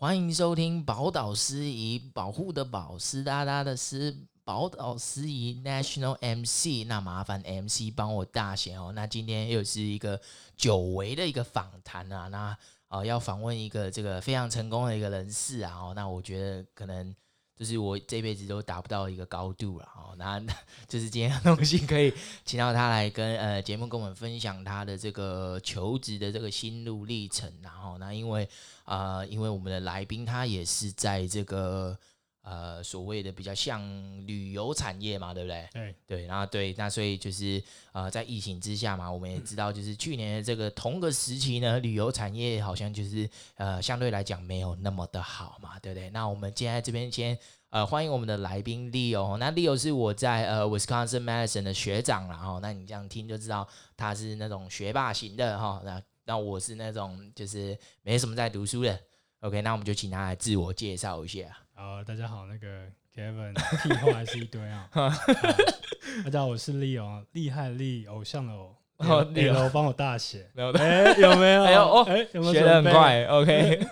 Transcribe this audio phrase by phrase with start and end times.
[0.00, 6.86] 欢迎收听宝岛司仪，保护的保，湿哒哒的湿，宝岛司仪 National MC。
[6.88, 8.92] 那麻烦 MC 帮我大写哦。
[8.94, 10.18] 那今天又是一个
[10.56, 12.58] 久违的一个访谈啊，那啊、
[12.88, 15.74] 呃、要访问一个这个非常成功的一个人士啊。
[15.78, 17.14] 哦，那我觉得可能。
[17.60, 20.40] 就是我这辈子都达不到一个高度了哦，那
[20.88, 22.10] 就是今天很荣幸可以
[22.42, 28.48] 请到他来跟呃节目跟我们分享他的这个求职的这个心路历程，然后那因为
[28.86, 31.98] 呃因为我们的来宾他也是在这个。
[32.42, 33.82] 呃，所谓的比较像
[34.26, 35.68] 旅游产业嘛，对不对？
[35.74, 46.08] 对对，然后对，那所以就是呃，在疫情之下嘛，我们也知道，就是去年的这个同个时期呢，旅游产业好像就是呃，相对来讲没有那么的好嘛，对不对？
[46.10, 47.38] 那我们今天在这边先
[47.70, 53.66] 呃，欢迎我们的来宾 Leo，那 Leo 是我在呃 Wisconsin Madison 的学长，然后那你这样听就知道
[53.96, 58.98] 他是那种学霸型的哈，那那我是那种就是没什么在读书的。
[59.42, 61.42] OK，那我们就请他来自我介绍一下。
[61.72, 64.90] 好，大家好，那个 Kevin 屁话还是一堆啊。
[66.24, 68.74] 大家好，我是 Leo，厉害厉偶像的偶。
[68.98, 70.50] Leo 帮我大写。
[70.74, 71.62] 哎，有没有？
[71.62, 73.80] 哎呦哦，哎，有没有学得很快？OK。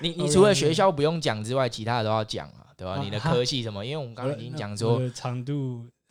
[0.00, 3.00] 你你除了学校不用讲之外，其他的都要讲啊，对吧？
[3.02, 3.84] 你的科系什么？
[3.84, 5.86] 因为我们刚刚已经讲说长度，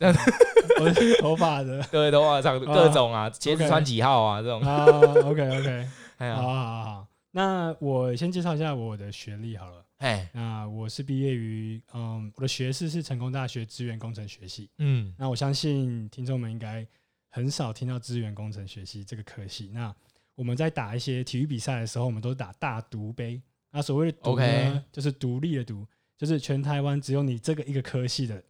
[0.80, 4.60] 我是头发的， 对，头发长度各种啊，鞋子穿几号啊，这种。
[4.62, 4.84] 啊，
[5.26, 5.88] OK OK，
[6.18, 7.06] 好好好好。
[7.32, 9.84] 那我先介绍一下我的学历好了。
[9.98, 14.70] 哎，那我是毕业于嗯，我的学士是成功大学资源工程学系。
[14.78, 16.86] 嗯，那我相信听众们应该
[17.28, 19.70] 很少听到资源工程学系这个科系。
[19.74, 19.94] 那
[20.34, 23.40] 我们在打一些体育比赛的时候，我们都打大独杯。
[23.70, 25.86] 那所谓的独呢.就是独立的独，
[26.18, 28.42] 就是全台湾只有你这个一个科系的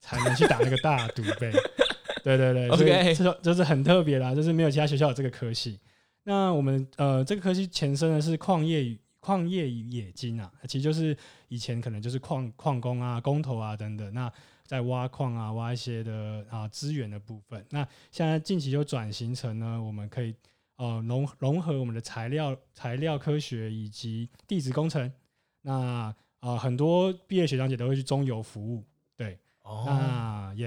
[0.00, 1.50] 才能去打那个大独呗。
[2.22, 5.78] 对对对，OK，这就是很特别啦，就是没有其他学校有这个科系。
[6.24, 11.16] 那我们呃，这个科系前身呢是矿业与矿业与冶金啊，其实就是
[11.46, 14.32] 以前可能就是矿矿工啊、工头啊等等，那
[14.64, 17.64] 在挖矿啊、挖一些的啊资源的部分。
[17.70, 20.34] 那现在近期就转型成呢，我们可以
[20.76, 25.10] 呃融融合我们的材料材料科学以及地质工程。
[25.62, 28.84] 那啊、呃，很多毕业学长姐都会去中油服务，
[29.16, 29.38] 对。
[29.62, 29.84] 哦，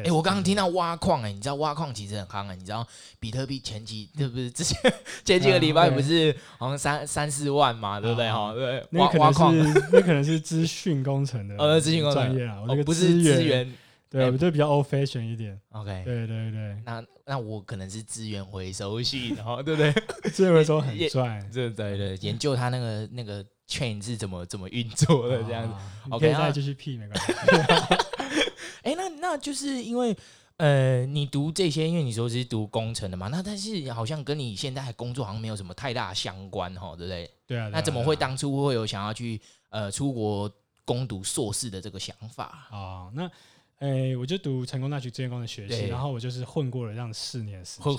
[0.04, 2.86] 哎我刚刚听到挖矿，哎，你知道挖矿其实很夯，哎，你知道
[3.18, 4.50] 比特币前期对不对？
[4.50, 4.78] 之前
[5.24, 8.30] 前几个礼拜不是好像三三四万嘛，对不对？
[8.30, 13.74] 哈，对，那可能是那可能是资讯工程的， 呃，资讯工程专业啊，我这个不是资源，
[14.10, 15.60] 对，我就比较 old fashion 一点。
[15.72, 19.94] OK，对对对，那那我可能是资源回收系，然后对不对？
[20.32, 25.76] 资源回收很帅，对对对，研究它那个那个 chain 是怎么怎么运作的这样子。
[26.10, 27.34] OK，那继续 P 没关系。
[28.82, 30.16] 哎，那那就是因为，
[30.58, 37.30] 呃，你读这些，因为你说是读工程的嘛，那但是好像跟你现在工作好像没有什么太大相关，哈，对不对？
[37.46, 37.70] 对啊。
[37.72, 39.40] 那怎么会当初会有想要去
[39.70, 40.52] 呃出国
[40.86, 43.12] 攻读硕士的这个想法啊？
[43.14, 43.30] 那，
[43.80, 47.94] 哎，我就读成功大学资源工程学系，然后我就是混过了这样四年时间。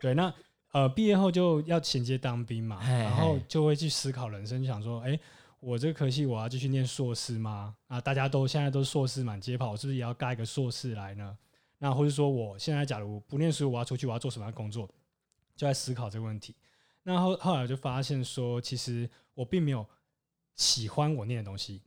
[0.00, 0.34] 对，那
[0.72, 5.18] 呃毕业后就要衔接当兵嘛，然后就会去思考人生，想说，哎。
[5.60, 7.74] 我这个科系我要继续念硕士吗？
[7.88, 11.36] 啊，大家都现在都硕士满街跑，我是不是也要盖一个硕士来呢？
[11.78, 14.88] 那或者说，我现在假如不念书，我要出去，我要做什么样的工作？
[15.56, 16.54] 就在思考这个问题。
[17.02, 19.84] 那后后来我就发现说，其实我并没有
[20.54, 21.82] 喜欢我念的东西。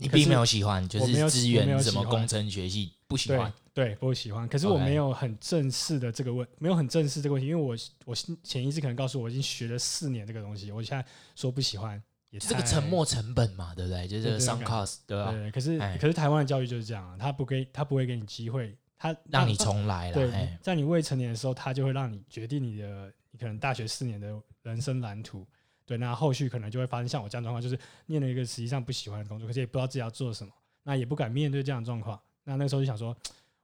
[0.00, 3.52] 你并没有喜欢，就是资源什么工程学系不喜欢？
[3.74, 4.48] 对，对，不喜欢。
[4.48, 7.76] 可是我没有很正式的这个问，没有很正式这个问题，因为我
[8.06, 11.04] 我潜意识可能告诉我，我已经学了四年这个东西，我现在
[11.34, 12.02] 说不喜欢。
[12.30, 14.06] 也是这个沉没成本嘛，对不对？
[14.06, 15.32] 就是这个 sunk cost，对吧？
[15.32, 20.14] 对，可是可是台湾的教育就是这样，他不给他不会给你机会，他让你重来了。
[20.14, 25.46] 对，在你未成年的时候，他就会让你决定你的你可能大学四年的人生蓝图。
[25.88, 32.20] 对，那后续可能就会发生像我这样状况，就是念了一个实际上不喜欢的工作，可是也不知道自己要做什么，那也不敢面对这样的状况。
[32.44, 33.16] 那那个时候就想说，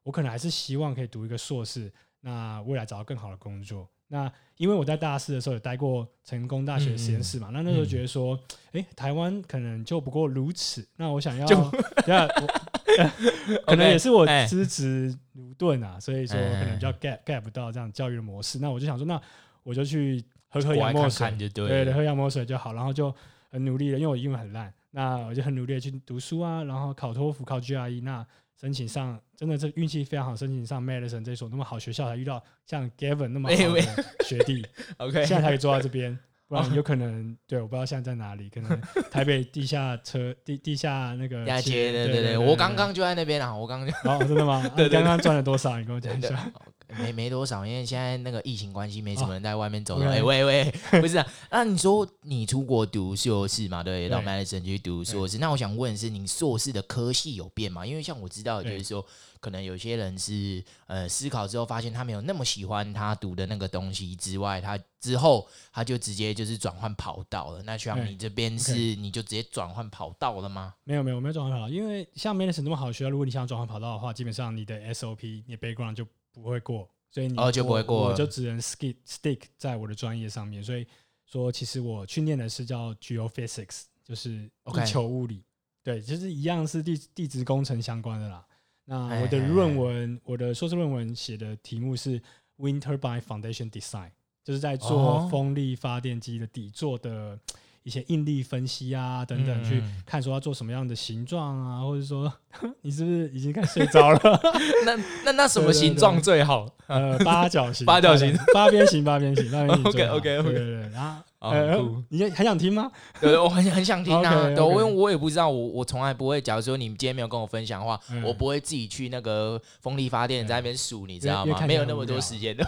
[0.03, 3.87] 我可能还是希望可以读一个硕士，那未来找到更好的工作。
[4.09, 10.87] 那因为我在大四的时候有待过成功大学实验室嘛，嗯、那那时候觉得说，哎、嗯欸，台湾可能就不过如此。
[10.97, 11.57] 那我想要，就
[13.67, 18.59] 可能也是我资质駑钝啊，所以说可能比较 get get 不到这样教育的模式。
[18.61, 19.21] 那我就想说，那
[19.63, 20.23] 我就去
[20.55, 21.49] 喝喝洋墨水，对
[21.85, 22.73] 对，喝洋墨水就好。
[22.73, 23.15] 然后就
[23.51, 28.27] 很努力的，因为我英文很烂，那我就很努力的去读书啊，然后考托福、考 GRE 那。
[28.61, 33.81] 申请上真的是运气非常好，申请上 Madison 这所那么好学校，才遇到像 Gavin 那么好的
[34.25, 34.65] 学弟。
[34.97, 36.17] OK，现在才可以坐到这边，
[36.47, 38.81] 不然有可能对，我不知道现在在哪里，可能
[39.11, 44.67] 台北地下车地地下那个地对对对，我刚刚就在那边啊，我刚刚哦，真的吗？
[44.77, 45.77] 对，刚刚赚了多少？
[45.79, 46.51] 你跟我讲一下。
[46.99, 50.07] 没没多少，因为现在那个疫情关系，没什么人在外面走的。
[50.07, 51.27] 哎、哦欸、喂喂，不是啊？
[51.51, 53.83] 那、啊、你说你出国读硕士嘛？
[53.83, 55.39] 对，到 Madison 去读硕士。
[55.39, 57.85] 那我想问的是，你硕士的科系有变吗？
[57.87, 59.05] 因为像我知道，就是说，
[59.41, 67.63] 可能有些人是呃思考之后发现他没有那么喜欢他读的那个东西之外，他之后他就直接就是转换跑道了。
[67.65, 70.75] 那像你这边是你就直接转换跑道了吗？
[70.85, 76.07] 没有没有没有转换跑道，因为像 Madison 这么好的学校，如果你想转换跑道的话，基本上你的 SOP、你的 background 就
[76.43, 80.63] 不会过，所以你哦就不会过，我就只能 stick stick 在我的专业上面。
[80.63, 80.87] 所以
[81.27, 85.45] 说，其实我去念的是叫 geophysics，就是地球物理.
[85.83, 88.47] 对，就是一样是地地质工程相关的啦。
[88.85, 92.21] 那我的论文，我的硕士论文写的题目是
[92.59, 94.11] wind turbine foundation design，
[94.43, 97.39] 就是在做风力发电机的底座的。
[97.85, 102.33] 一些应力分析啊，等等，去看说要做什么样的形状啊，或者说
[102.81, 104.19] 你是不是已经开始睡着了？
[104.87, 106.67] 那那那什么形状最好？
[106.89, 109.85] 呃，八角形，八角形，八边形，八边形，八边形。
[109.85, 110.51] OK OK OK。
[110.51, 110.91] 对对对。
[110.93, 112.91] 然后呃，你很想听吗？
[113.21, 114.45] 对，我很很想听啊。
[114.55, 116.41] 对，因为我也不知道，我我从来不会。
[116.41, 121.67] 假如说你今天没有跟我分享的话，我不会自己去那个风力发电在那边数，你知道吗？
[121.67, 122.67] 没有那么多时间的。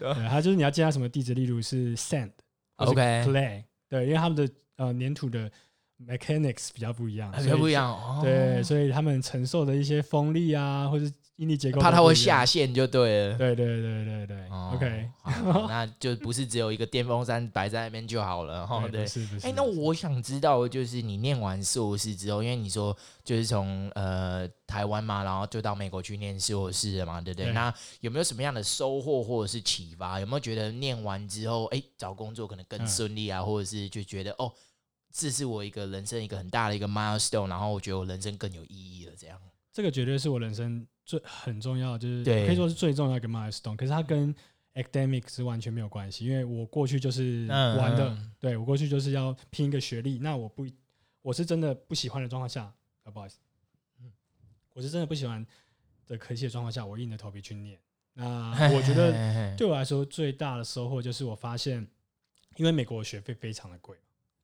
[0.00, 3.62] 对，它就是你要见到什么地址，例如是 sand，OK，clay。
[3.88, 5.50] 对，因为他们的呃粘土的
[6.04, 8.20] mechanics 比较不一样，比较不一样哦。
[8.22, 11.04] 对，所以他们承受的一些风力啊，或者
[11.36, 13.38] 应力结构，怕它会下陷就对了。
[13.38, 14.36] 对对对对对。
[14.48, 15.08] 哦、OK，
[15.68, 18.86] 那就不是只有一个电风扇摆在那边就好了哈。
[18.92, 19.46] 对，是不是？
[19.46, 27.46] 哎，那我想知道，就是你念完硕士之后，因为你说就是从呃台湾嘛，然后就到美国去念硕士了嘛，对不对？
[27.46, 30.18] 对，那有没有什么样的收获或者是启发？
[30.20, 34.50] 有没有觉得念完之后，哎，找工作可能更顺利啊，嗯、或者是就觉得哦，
[35.16, 39.40] 这是我一个人生一个很大的一个 milestone，然后我觉得我人生更有意义了，这样。
[39.72, 43.76] 这个绝对是我人生最很重要，就是可以说是最重要的一个 milestone。
[43.76, 44.34] 可是它跟
[44.74, 50.18] academic 是完全没有关系，因为我过去就是玩的，嗯、对我过去就是要拼一个学历。
[50.18, 50.66] 那我不，
[51.22, 52.64] 我是真的不喜欢的状况下，
[53.02, 53.38] 啊，不好意思，
[54.74, 55.46] 我是真的不喜欢
[56.06, 57.80] 的科系的状况下，我硬着头皮去念。
[58.12, 61.86] 那 我觉得对我来说最大的收获就是我发现，
[62.56, 63.96] 因为美国的学费非常的贵，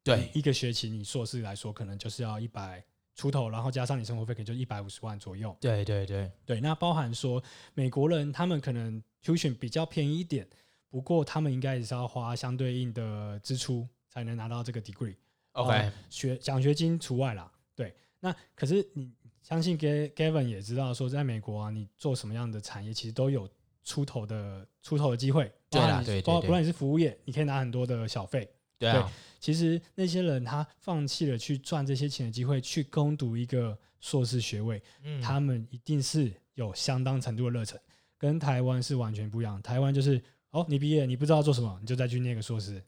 [0.02, 2.84] 对一个学期你硕士来说可能就是要一百。
[3.14, 5.54] 出头，然后加上你生活费，可能就一百五十万左右。
[5.60, 7.44] 对对对对，那包含说
[7.74, 10.48] 美国人他们可能 tuition 比较便宜一点，
[10.88, 15.14] 不过他们应该也是要花相对应的支出才能拿到这个 degree。
[15.52, 17.52] OK，学奖学金除外啦。
[17.74, 19.12] 对，那可是你
[19.42, 23.46] 相信 Gavin 也知道说，在美国啊，你做什么样的产业，其实都有
[23.84, 25.52] 出头的出头的机会。
[25.68, 28.50] 对啊，对，包括不论你是服务业，你可以拿很多的小费。
[28.90, 29.04] 对
[29.38, 37.76] 其实那些人他放弃了去赚这些钱的机会，去攻读一个硕士学位，嗯、他们一定是有相当程度的热忱，
[38.16, 39.60] 跟台湾是完全不一样。
[39.60, 42.80] 台湾就是哦，你毕业你不知道做什么，你就再去念个硕士，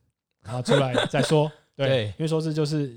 [0.42, 1.50] 然后出来再说。
[1.74, 2.94] 对，对因为硕士就是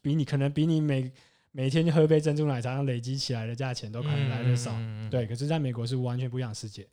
[0.00, 1.08] 比你可能比你每
[1.52, 4.72] 每天喝杯珍珠奶茶累积起来的价钱都可能来的少。
[4.74, 6.84] 嗯、对，可是在美国是完全不一样的世界。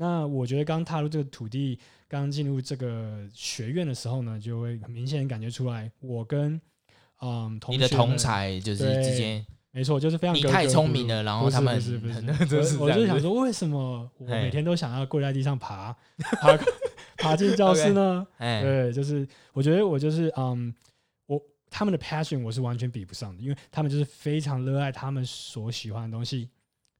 [0.00, 6.58] 那我觉得刚踏入这个土地，刚进入这个学院的时候呢，就会很明显感觉出来，我跟
[7.20, 16.58] 嗯同学你的同才就是之间，没错，就是非常你太聪明了，然后他们是不是不是，我就想说，为什么我每天都想要跪在地上爬爬
[17.18, 18.26] 爬进教室 呢？
[18.38, 20.74] 对，就是我觉得我就是嗯，
[21.26, 21.38] 我
[21.68, 26.48] 他们的 passion 我是完全比不上的，因为他们就是非常热爱他们所喜欢的东西。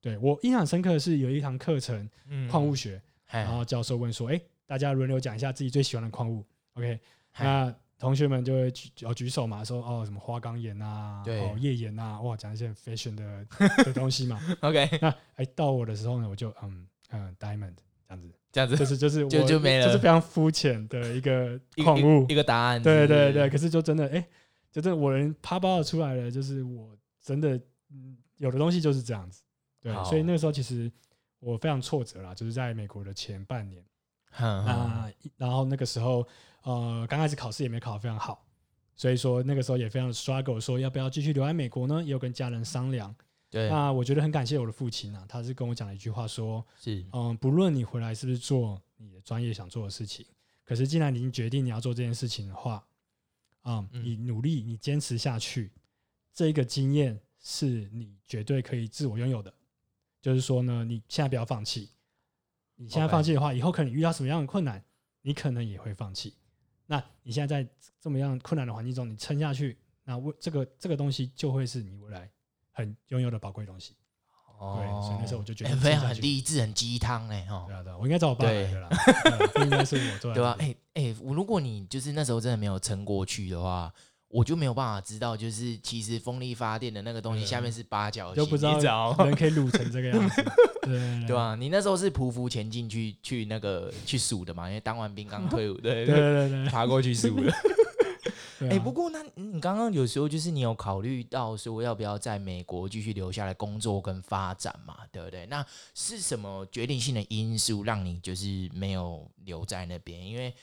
[0.01, 2.09] 对，我印象深刻的是有一堂课程，
[2.51, 3.01] 矿物学，
[3.33, 6.45] 嗯、然后教授问说：“哎，大家轮流讲一下自己最喜欢的矿物。
[6.75, 6.99] ”OK，
[7.39, 13.47] 那同学们就会举要举手嘛，说：“哦，什么花岗岩啊，哦，页岩啊，哇，讲一些 fashion 的
[13.85, 14.41] 的东西嘛。
[14.63, 17.75] ”OK，那哎到我的时候呢，我就嗯嗯 diamond
[18.09, 22.83] 这样子，这样子就是就是就就没了，就是非常肤浅的一个 矿物一,一个答案。
[22.83, 24.27] 对对对，可是就真的哎，
[24.73, 29.43] 就真的我人啪啪的出来了，就是我真的嗯有的东西就是这样子。
[29.81, 30.91] 对，所以那个时候其实
[31.39, 33.85] 我非常挫折啦，就是在美国的前半年，
[34.39, 36.27] 那呵、呃、然后那个时候
[36.63, 38.47] 呃刚开始考试也没考得非常好，
[38.95, 42.03] 所以说那个时候也非常 struggle，说要不要继续留在美国呢？
[42.03, 43.15] 也有跟家人商量。
[43.49, 50.25] 对，那我觉得很感谢我的父亲啊，他是跟我讲了一句话说，是嗯、呃，不论你回来是不是做你的专业想做的事情，
[50.65, 52.87] 可是既然你已经决定你要做这件事情的话，
[53.63, 55.73] 呃、嗯，你努力，你坚持下去，
[56.33, 59.53] 这一个经验是你绝对可以自我拥有的。
[60.21, 61.91] 就是说呢，你现在不要放弃。
[62.77, 64.83] 你现在放弃的话，以后可能遇到什么样的困难，
[65.23, 66.35] 你可能也会放弃。
[66.87, 72.31] 那你现在在这么样困难的环境中，你撑下去，那为这个这个东西就会是你未来
[72.73, 73.95] 很拥有的宝贵东西。
[74.59, 77.65] 哦，对，所以那时候我就觉得非常很励志，很鸡汤哎哈。
[77.67, 78.89] 对啊，对啊，我应该找我爸来的啦，
[79.55, 80.35] 不应该是我做。
[80.35, 83.93] 对啊，哎哎，如果你就是那时候真的没有撑过去的话，
[84.31, 90.43] 我就没有办法知道，就是其实风力发电的那个东西下面是八角形，就不知道人可以撸成这个样子，
[90.83, 91.57] 对对吧？
[91.57, 94.69] 你那时候是匍匐前进去去那个去数的嘛？
[94.69, 97.53] 因为当完兵刚退伍，对对对对， 爬过去数的。
[98.61, 105.47] 哎、啊欸，不过那你刚刚有时候就是你有考虑到说要不要在美国继续留下来工作跟发展嘛，对不对？
[105.47, 110.23] 那是什么决定性的因素让你就是没有留在那边？
[110.25, 110.55] 因为我、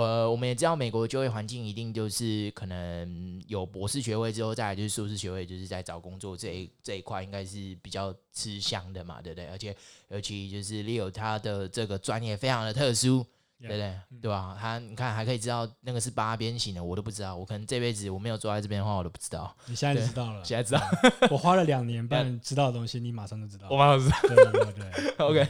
[0.00, 9.46] 呃、我们也知道美国的就业环境一定就是可能有博士学位之后再来就是硕士学位，就是在找工作这一这一块应该是比较吃香的嘛，对不对？
[9.46, 9.76] 而且
[10.08, 13.24] 尤其就是 Leo 他的这个专业非常的特殊。
[13.60, 13.86] 对不对？
[14.10, 14.54] 嗯、对吧？
[14.60, 17.34] 他你看还可以知道那个是八边形的，我都不知道。
[17.34, 19.56] 我可能这辈子我没有坐在这边的话，我都不知道。
[19.66, 20.82] 你现在就知道了，现在知道。
[21.30, 23.68] 我花了两年 半知道的东西，你马上就知道。
[23.70, 24.16] 我马上知道。
[24.22, 25.48] 对对对，对， OK。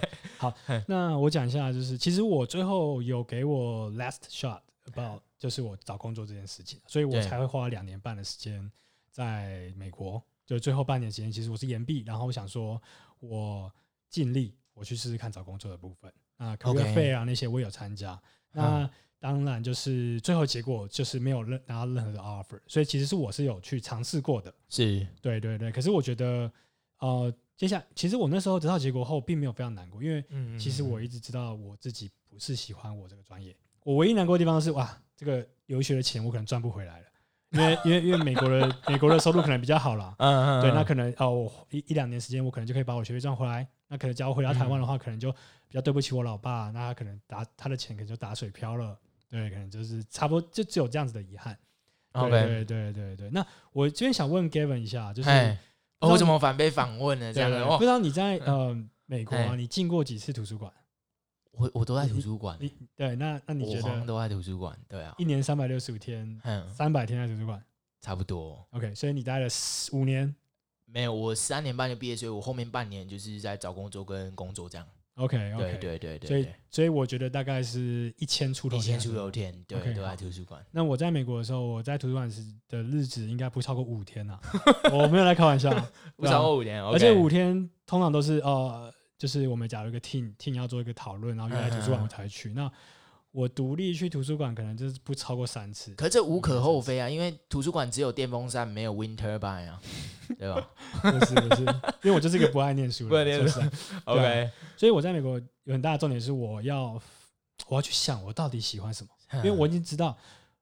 [0.51, 0.55] 好，
[0.89, 4.61] 那我讲一下，就是其实我最后有给我 last shot
[4.93, 8.71] about 就是我找工作这件事情，所以我才会花两年半的时间
[9.11, 10.23] 在美国。
[10.47, 12.81] 就最后半年时间，其实我是延毕，然后我想说
[13.21, 13.73] 我
[14.11, 16.13] 尽力我去试试看找工作的部分。
[16.37, 18.21] 啊，career fair 啊，那些我有参加。
[18.53, 24.55] 那当然就是最后结果就是没有任拿到任何的 offer，所以其实是我是有去尝试过的。
[24.69, 25.73] 是，对对对。
[25.73, 26.53] 可是我觉得，
[26.99, 30.25] 呃，接下来其实我那时候得到结果后，并没有非常难过，因为
[30.59, 33.55] 其实我一直知道我自己不是喜欢我这个专业。
[33.83, 37.07] 我唯一难过的地方是，哇，这个留学的钱我可能赚不回来了，
[37.51, 40.15] 因为 因为因为美国的 美国的收入可能比较好啦。
[40.19, 40.63] 嗯嗯。
[40.63, 43.67] 对，那可能哦，我一一两年时间，我可能就可以把我学费赚回来。
[43.89, 45.35] 那可能假如回到台湾的话，可能就。
[45.67, 48.97] 比较对不起我老爸，那他可能打他的钱可能就打水漂了，
[49.29, 51.59] 对，可能就是差不多就只有这样子的遗憾。
[52.13, 53.31] 对对对对对。
[53.31, 55.59] 那我这边想问 Gavin 一下，就是
[56.01, 57.33] 我怎么反被访问了？
[57.33, 60.73] 这样不知道你在呃美国啊，你进过几次图书馆？
[61.53, 62.59] 我我都在图书馆。
[62.97, 64.79] 对，那那你觉得都在图书馆？
[64.89, 66.41] 对啊，一年三百六十五天，
[66.75, 67.65] 三百天在图书馆，
[68.01, 68.67] 差不多。
[68.73, 69.47] OK，所以你待了
[69.93, 70.35] 五年？
[70.87, 74.87] 没有，我三年半就毕业，所以我后面半年就是在找工作跟工作这样。
[75.17, 80.61] OK OK，对对对对，所以所以我觉得大概是一千出头，一千出头天，对，都在图书馆。
[80.73, 84.39] 那我在美国的时候，我在图书馆时的日子应该不超过五天呐，
[84.93, 85.71] 我没有来开玩笑，
[86.17, 92.53] 不超过五天，而且五天通常都是呃，就是我们假如一个 team team 要做一个讨论，然后约在图书馆我才去。
[92.53, 92.71] 那
[93.35, 99.83] 我独立去图书馆可能就是不超过三次，可是这无可厚非啊，因为图书馆只有电风扇，没有 wind turbine 啊，
[100.39, 100.71] 对吧？
[101.03, 101.63] 不是不是，
[102.05, 103.61] 因为我就是一个不爱念书的，不爱念书。
[104.07, 106.93] OK，所以我在美国有很大的重点是我要
[107.67, 110.17] 我要去想我到底喜欢什么，因为我已经知道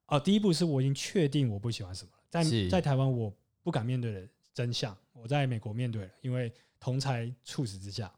[0.07, 8.11] 哦，第一步是我已经确定我不喜欢什么，在在台湾我不敢面对的真相，我在美国面对了，因为同侪促使之下。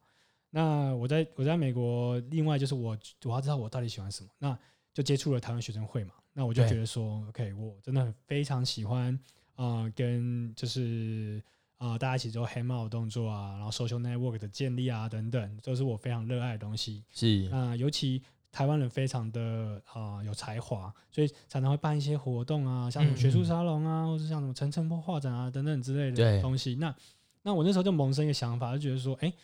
[0.56, 4.58] 那我在我在美国，另外就是我我要知道我到底喜欢什么，那
[4.94, 6.14] 就接触了台湾学生会嘛。
[6.32, 9.14] 那我就觉得说，OK，我真的非常喜欢
[9.56, 11.44] 啊、呃，跟就是
[11.76, 17.04] 啊、呃、大家一起做 hang out 动作啊，然后 social network 的建立啊等等，都是我非常热爱的东西。
[17.12, 26.76] 是啊、呃，尤其台湾人非常的啊、呃、有才华，所以常常会办一些活动啊，像什么学术沙龙啊，嗯嗯或者像什么陈澄波画展啊等等之类的东西。
[26.76, 26.96] 那
[27.44, 29.36] 那我那时候就萌生一个想法，就觉得说，哎、欸。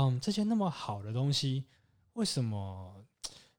[0.00, 1.64] 嗯，这些那么好的东西，
[2.12, 3.04] 为什么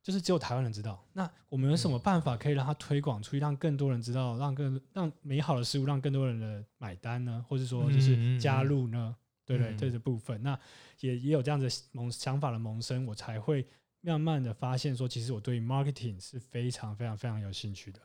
[0.01, 1.05] 就是只有台湾人知道？
[1.11, 7.45] 那我们有什么办法可以让它推广出去，让更多人知道，让更让美好的事物让更多人的买单呢？
[7.49, 9.13] 或者说就是加入呢？
[9.45, 10.57] 对对，这个部分，那
[11.01, 13.67] 也也有这样子萌想法的萌生，我才会
[13.99, 17.99] 慢慢的发现说，其实我对 marketing 是非常非常非常有兴趣的。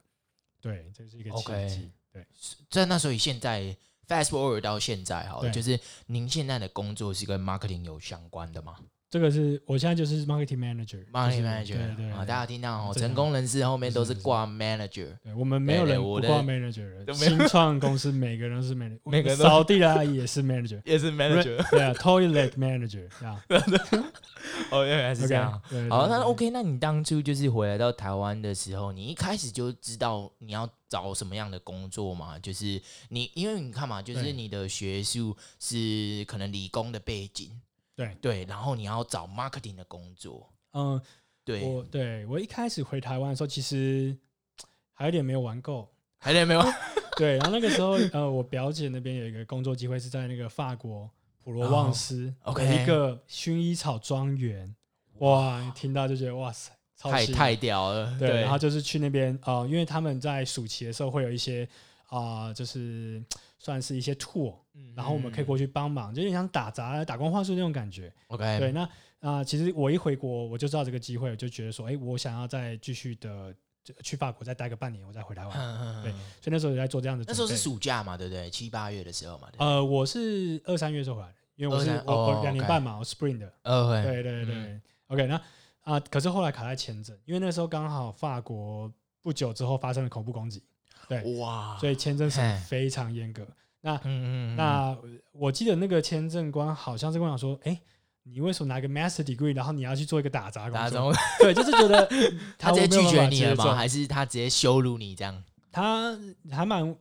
[0.61, 1.53] 对，这是一个契机。
[1.53, 2.27] Okay, 对，
[2.69, 3.77] 在那所以现在。
[4.07, 8.77] Fast forward 到现在哈，对就是您现在的工作是跟 marketing 有相关的吗？
[9.15, 23.41] 这个是我现在就是 marketing manager，marketing manager，对对啊，大家听到哦，成功人士后面都是挂 manager，对，我们没有人不挂 manager， 新创公司每个人都是 manager， 每个扫地的阿姨也是 manager， 也是 manager，对啊，toilet manager，啊，
[24.73, 25.53] 哦，原来是这样，
[25.89, 32.37] 好，那 OK，那你当初就是回来到台湾的时候，你一开始就知道你要找什么样的工作吗？
[32.43, 37.53] 就是你，因为你看嘛，就是你的学术是可能理工的背景。
[37.97, 38.17] 对。
[38.21, 41.01] 对，然后你要找 marketing 的工作，嗯，
[41.45, 44.17] 对，我对我一开始回台湾的时候，其实
[44.93, 46.63] 还有点没有玩够，还有点没有，
[47.17, 51.09] 对，然后那个时候，呃，我表姐那边有一个工作机会是在那个法国
[51.43, 54.75] 普罗旺斯，OK，一个薰衣草庄园，
[55.19, 61.69] 哇，听到就觉得哇塞，太太屌了，对，然后就是去那边，呃，因为他们在暑期的时候会有一些
[62.09, 63.23] 啊，就是。
[63.65, 64.55] 算是一些 tool，
[64.95, 68.13] 然后我们可以过去帮忙，就有点像打杂、打工换宿那种感觉。
[68.27, 68.83] OK，对，那
[69.21, 73.55] 啊、呃，其实我一回国，我就知道这个机会，我就觉得说，哎，我想要再继续的
[74.03, 75.59] 去法国再待个半年，我再回台湾。
[75.59, 77.25] 嗯、对，所以那时候也在做这样的。
[77.27, 78.51] 那时候是暑假嘛，对不对？
[78.51, 79.49] 七八月的时候嘛。
[79.57, 83.51] 呃，我是二三月时候回来的，因为我是我我两年半嘛，我 spring 的。
[83.63, 88.93] 对对对、嗯、OK，那啊、呃，可是后来卡在签证，因为那时候刚好法国
[89.23, 90.63] 不久之后发生了恐怖攻击。
[91.09, 93.47] 对哇，所以签证是非常严格。
[93.81, 94.97] 那嗯嗯那
[95.33, 97.81] 我记得那个签证官好像是跟我讲说，哎、欸，
[98.23, 101.13] 你为什么拿个 master degree，然后你要去做一个打杂工作？
[101.41, 102.09] 对，就是觉得
[102.59, 103.75] 他直接拒绝你了吗？
[103.75, 105.45] 还是他直接羞辱你这样？
[105.71, 106.19] 他
[106.51, 106.97] 还蛮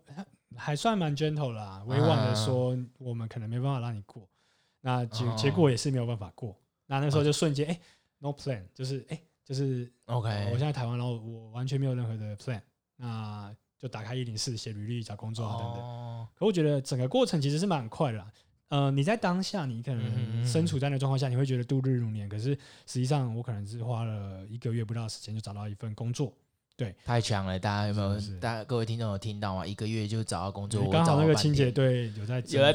[0.57, 4.27] 还算蛮 gentle 啦，委婉的说我们可能没办法让你过。
[4.81, 6.53] 那结结果也是没有办法过。
[6.87, 7.79] 那那时候就瞬间哎、欸、
[8.19, 12.59] no plan，就是哎、欸、就是 OK，我现在台湾，然后我完全没有任何的 plan。
[12.97, 18.31] 那就打开一零四写履历找工作啊等等，哦、可我觉得整个过程其实是蛮快的啦。
[18.69, 22.29] 呃，你在当下你可能身处在那状况下，你会觉得度日如年。
[22.29, 26.31] 可是实际上我可能是花了一个月不到时间就找到一份工作。
[26.77, 27.59] 对，太强了！
[27.59, 28.17] 大家有没有？
[28.17, 29.67] 是是大家各位听众有听到吗？
[29.67, 32.73] 一个月就找到工作，刚好那个清洁队有在有在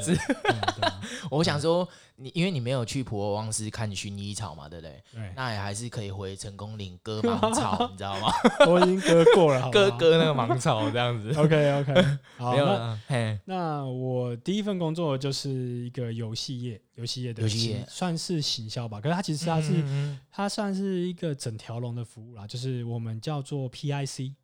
[1.30, 1.88] 我想说，
[2.20, 5.02] 你因为你没有去普罗旺斯看薰衣草嘛，对不对？
[5.12, 5.32] 对。
[5.36, 8.32] 那也还是可以回成功岭割芒草， 你知道吗？
[8.66, 11.32] 我已经割过了，割割那个芒草这样子。
[11.38, 13.00] OK OK， 好，没有了。
[13.06, 19.00] 嘿，那我第一份工作就是一个游戏业，游戏业的游戏业算是行销吧。
[19.00, 24.34] 可是它其实它是它算是一个整条龙的服务啦，就是我们叫做 PIC，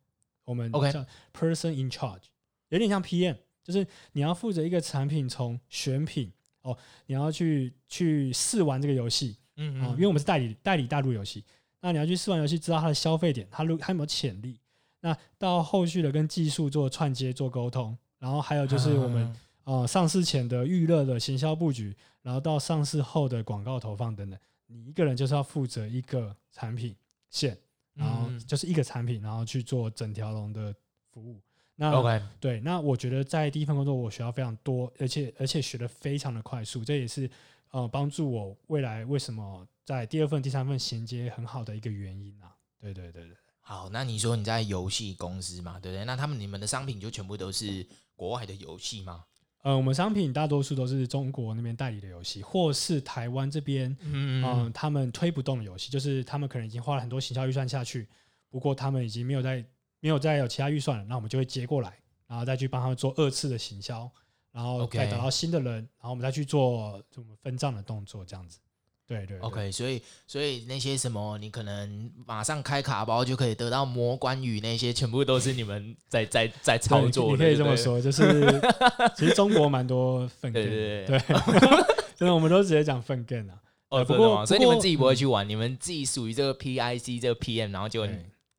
[0.45, 1.05] 我们叫
[1.37, 2.23] Person in Charge，
[2.69, 3.35] 有点像 PM。
[3.65, 6.31] 就是你要负责一个产品从选品
[6.65, 11.43] 哦，你要去去试玩这个游戏，嗯嗯，因为我们是代理代理大陆游戏，
[11.79, 14.59] 那你要去试玩游戏，知道它的消费点，它如它有没有潜力，
[14.99, 19.31] 那到后续的跟技术做串接做沟通，然后还有就是我们
[19.63, 26.95] 呃、嗯、上市前的预热的行销布局，然后到上市后的广告投放等等，你一个人就是要负责一个产品
[27.29, 27.55] 线，
[27.93, 30.73] 然后就是一个产品，然后去做整条龙的
[31.11, 31.39] 服务。
[31.77, 32.21] 那 Okay.
[32.39, 37.29] 对，那我觉得在第一份工作我学到非常多，而且而且学的非常的快速，这也是
[37.71, 42.55] 呃帮助我未来为什么在第二份、第三份衔接很好的一个原因啊。
[42.79, 43.35] 对对对对。
[43.59, 46.05] 好，那你说你在游戏公司嘛，对不对？
[46.05, 47.85] 那他们你们的商品就全部都是
[48.15, 49.25] 国外的游戏吗？
[49.63, 58.07] 呃，我们商品大多数都是中国那边代理的游戏，或是台湾这边嗯、呃、他们推不动的游戏，就是他们可能已经花了很多行销预算下去，
[58.49, 59.65] 不过他们已经没有在。
[60.05, 64.07] 没有再有其他预算了，那我们就会接过来，然后再去帮他们做二次的行销，
[64.51, 68.59] 然后再找到新的人，然后我们再去做这种分账的动作，这样子。
[69.07, 77.31] 对对，对，OK，所以所以那些什么，你可能马上开卡包就可以得到魔关羽那些，全部都是你们在在在操作。
[77.31, 78.61] 你可以这么说，就是
[79.17, 81.19] 其实中国蛮多粪 game，对对，
[82.15, 83.57] 真的我们都直接讲粪 game 啊。
[83.89, 88.07] 哦，不过所以你们自己不会去玩，你们自己属于这个 PIC 这个 PM，然后就。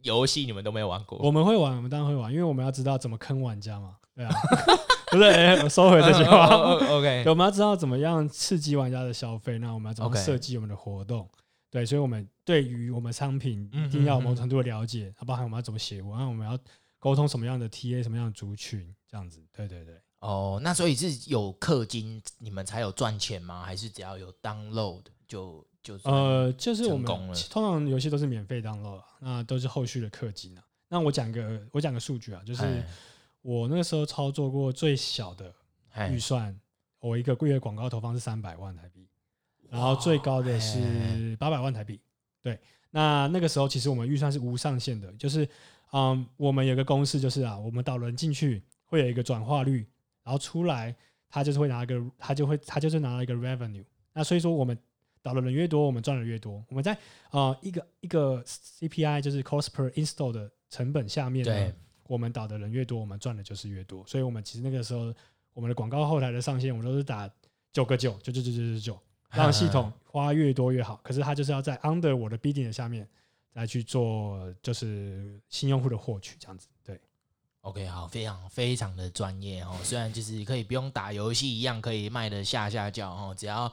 [0.02, 1.18] 游戏你们都没有玩过？
[1.18, 3.96] 我们会玩，我们当然会玩，因为我们要知道怎么坑玩家嘛。
[4.14, 4.32] 对啊，
[5.10, 6.46] 不是、欸，我收回这句话。
[6.46, 11.28] OK，我们要知道怎么样刺激玩家的消费，那我们要怎么设计我们的活动.
[11.70, 16.58] 对，所以，我们对于我们商品一定要有某种程度的了解，包含我们要怎么写文案，我们要
[16.98, 19.44] 沟通什么样的 TA，什么样的族群，这样子。
[19.54, 19.94] 对对对。
[20.20, 23.62] 哦，那所以是有氪金，你们才有赚钱吗？
[23.62, 25.66] 还是只要有 download 就？
[25.86, 27.06] 就呃，就是我们
[27.48, 30.64] 通常游戏都是免费 download，那都是后续的氪金啊。
[30.88, 32.82] 那我讲个我讲个数据啊，就是
[33.42, 35.54] 我那个时候操作过最小的
[36.10, 36.58] 预算，
[36.98, 39.08] 我一个月广告投放是三百万台币，
[39.68, 42.00] 然后最高的是八百万台币。
[42.42, 42.58] 对，
[42.90, 45.48] 那那个时候其实我们预算是无上限的，就是
[45.92, 49.86] 嗯，我们有个公式，就是啊，我们导人进去会有一个转化率，
[50.24, 50.94] 然后出来
[51.30, 53.84] 他就是会拿一个，他就会他就是拿了一个 revenue。
[54.12, 54.76] 那所以说我们。
[55.26, 56.64] 导的人越多，我们赚的越多。
[56.68, 56.94] 我们在
[57.30, 61.74] 啊、呃、一个一个 CPI 就是 cost per install 的成本下面呢，对
[62.06, 64.06] 我们导的人越多，我们赚的就是越多。
[64.06, 65.12] 所以，我们其实那个时候，
[65.52, 67.28] 我们的广告后台的上限，我们都是打
[67.72, 68.98] 九个九，九九九九九九，
[69.34, 71.00] 让系统花越多越好。
[71.02, 73.08] 可是，它就是要在 under 我的 bidding 的下面
[73.54, 76.68] 来去做，就是新用户的获取，这样子。
[76.84, 77.00] 对
[77.66, 79.76] ，OK，好，非常非常的专业哦。
[79.82, 83.72] 虽然就是可以不用打游戏一样，可以卖的下下叫哦，只要。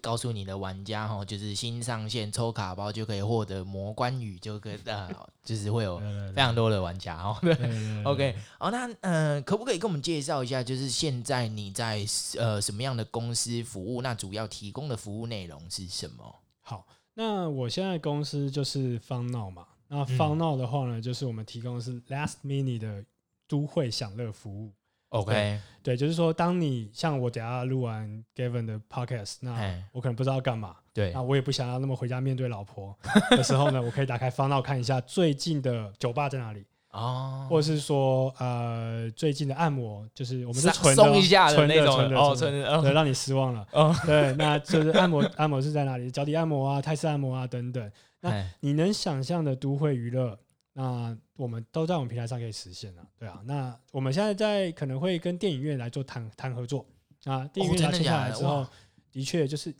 [0.00, 5.08] 告诉你的玩家哈，就是新上线抽卡包就可以获得魔关羽，就可呃，
[5.44, 6.00] 就是会有
[6.34, 7.36] 非常多的玩家哦。
[7.40, 7.54] 对，
[8.02, 12.04] OK，好，那呃，可不可以跟我们介绍一下，就是现在你在
[12.36, 14.02] 呃什么样的公司服务？
[14.02, 16.34] 那主要提供的服务内容是什么？
[16.60, 19.64] 好，那我现在公司就是 FunNow 嘛。
[19.86, 23.04] 那 FunNow 的话呢，就是我们提供的是 Last Minute 的
[23.48, 24.72] 都会享乐服务。
[25.10, 32.96] OK，对，就是说，当你像我等下录完 Gavin 的 Podcast，那我可能不知道干嘛，对，那我也不想要那么回家面对老婆
[33.30, 36.66] 的时候呢， 我可以打开 FunNow 看一下最近的酒吧在哪里。
[36.90, 43.66] 哦，或者是说，呃，最近的按摩就是我们是纯的，松一下的那种，纯的，哦，纯的，对，让你失望了。
[43.72, 46.08] 哦，对，那就是按摩， 按摩是在哪里？
[46.08, 47.90] 脚底按摩啊，泰式按摩啊，等等。
[48.20, 50.38] 那你能想象的都会娱乐，
[50.76, 53.40] 那我们都在我们平台上可以实现了，对啊。
[53.46, 56.84] 那我们现在在可能会跟电影院来做谈谈合作
[57.24, 58.66] 啊，电影院签下来之后，
[59.12, 59.72] 的确就是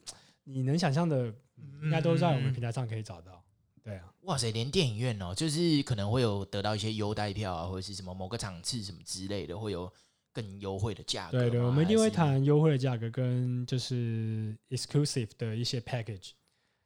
[0.44, 1.34] 你能想象的，
[1.82, 3.42] 应该都在我们平台上可以找到。
[3.82, 9.92] 对啊，哇塞，连电影院哦，就是可能会有得到一些优待票啊，或者是什么某个场次什么之类的，会有
[10.32, 11.40] 更优惠的价格。
[11.40, 16.30] 对对，我们一定会谈优惠的价格跟就是 exclusive 的一些 package。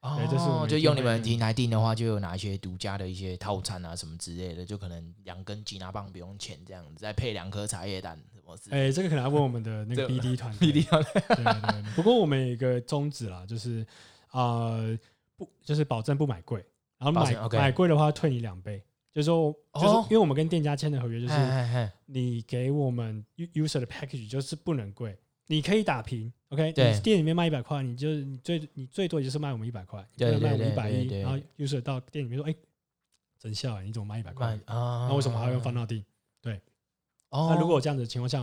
[0.01, 8.83] 哦，对就是就用你们平台订的话，就有哪一些独家的一些套餐啊，什么之类的，就可能两根吉拿棒不用钱这样子，再配两颗茶叶蛋什么之类的。
[8.85, 10.69] 哎，这个可能要问我们的那个 BD 团队。
[10.73, 11.23] BD 团队。
[11.29, 11.95] 对对对。
[11.97, 13.87] 不过我们有一个宗旨啦，就是
[14.31, 14.97] 呃
[15.37, 16.65] 不，就是保证不买贵。
[16.99, 18.83] 然后买买贵的话退你两倍，
[19.13, 25.17] 就是说，就是因为我们跟店家签的合约就是，你给我们 user 的 package 就是不能贵，
[25.51, 32.55] 你可以打平，OK，你店里面卖一百块，你就是你最你最多也就是卖我们一百块，不能卖我们一百一，然后 user 到店里面说，哎，
[33.39, 35.09] 真笑哎，你怎么卖一百块啊？
[35.09, 36.05] 那为什么还要用 FunNow 订？
[36.41, 36.61] 对，
[37.31, 38.43] 那如果这样子的情况下，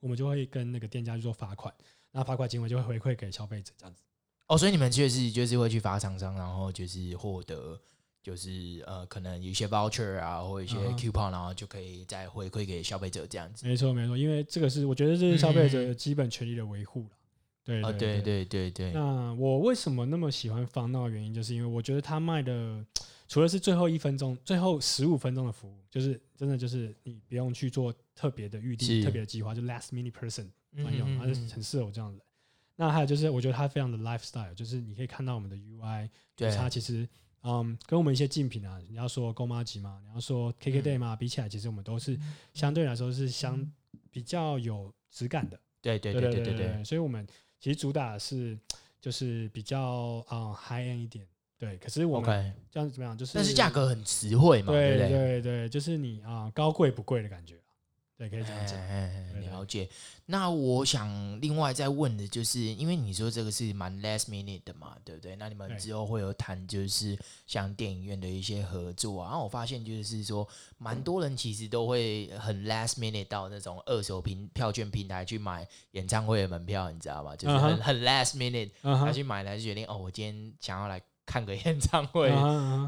[0.00, 1.72] 我们就会跟那个店家去做罚款，
[2.12, 4.02] 那罚款金额就会回馈给消费者这样子。
[4.46, 7.80] 哦，所以你们确实就是会去罚厂商，然后就是获得，
[8.24, 13.66] 就是呃，可能有一些 voucher 啊，或一些 coupon，然后就可以再回馈给消费者这样子。
[13.66, 17.10] 没错，没错，因为这个是我觉得这是消费者的基本权利的维护了。
[17.62, 18.92] 对，对，对，对，对，对。
[18.92, 22.82] 那我为什么那么喜欢 FunNow 的原因，就是因为我觉得他卖的
[23.28, 32.24] 除了是最后一分钟、最后十五分钟的服务，就是真的就是你不用去做特别的预定、特别的计划，就 last minute person 专用，它是很适合我这样的。
[32.76, 37.08] 那还有就是，我觉得它非常的 lifestyle，就是你可以看到我们的 UI，对它其实，
[37.46, 42.18] 嗯，跟我们一些竞品啊，你要说 GOMAJI 嘛，你要说 KKday 嘛，比起来，其实我们都是
[42.54, 43.70] 相对来说是相
[44.10, 45.60] 比较有质感的。
[45.82, 46.84] 对对对对对对。
[46.84, 47.26] 所以我们
[47.60, 48.58] 其实主打是
[48.98, 51.26] 就是比较嗯 high end 一点，
[51.58, 51.76] 对。
[51.76, 53.16] 可是我们这样子怎么样？
[53.16, 57.60] 就是但是价格很实惠嘛，对对对，就是你啊高贵不贵的感觉。
[58.16, 58.78] 对，可以这样讲。
[59.50, 59.88] 了解。
[60.26, 65.34] 那我想另外再问的就是，因为你说这个是蛮 last minute 的嘛，对不对？
[65.36, 69.30] 那你们之后会有谈，就是像电影院的一些合作啊。
[69.30, 70.46] 然后我发现就是说，
[70.78, 77.34] 蛮多人其实都会很 last minute 到那种二手平票券平台去买演唱会的门票，你知道吗？
[77.34, 82.28] 就是很很 last minute，他去买来就决定哦，我今天想要来看个 演唱会，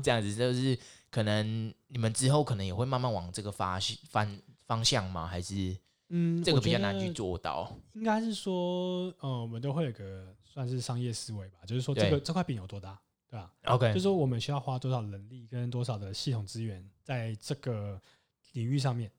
[0.03, 0.79] 这样子就是
[1.11, 4.41] 可能你们之后可能也会慢慢往这个发翻。
[4.67, 5.27] 方向吗？
[5.27, 5.77] 还是
[6.09, 7.73] 嗯，这个比较难去做到。
[7.95, 18.01] 应该是说，呃，我们都会有个算是商业思维吧，就是说这个对这块饼有多大，对吧？OK，就是说我们需要花多少人力跟多少的系统资源在这个
[18.53, 19.11] 领域上面。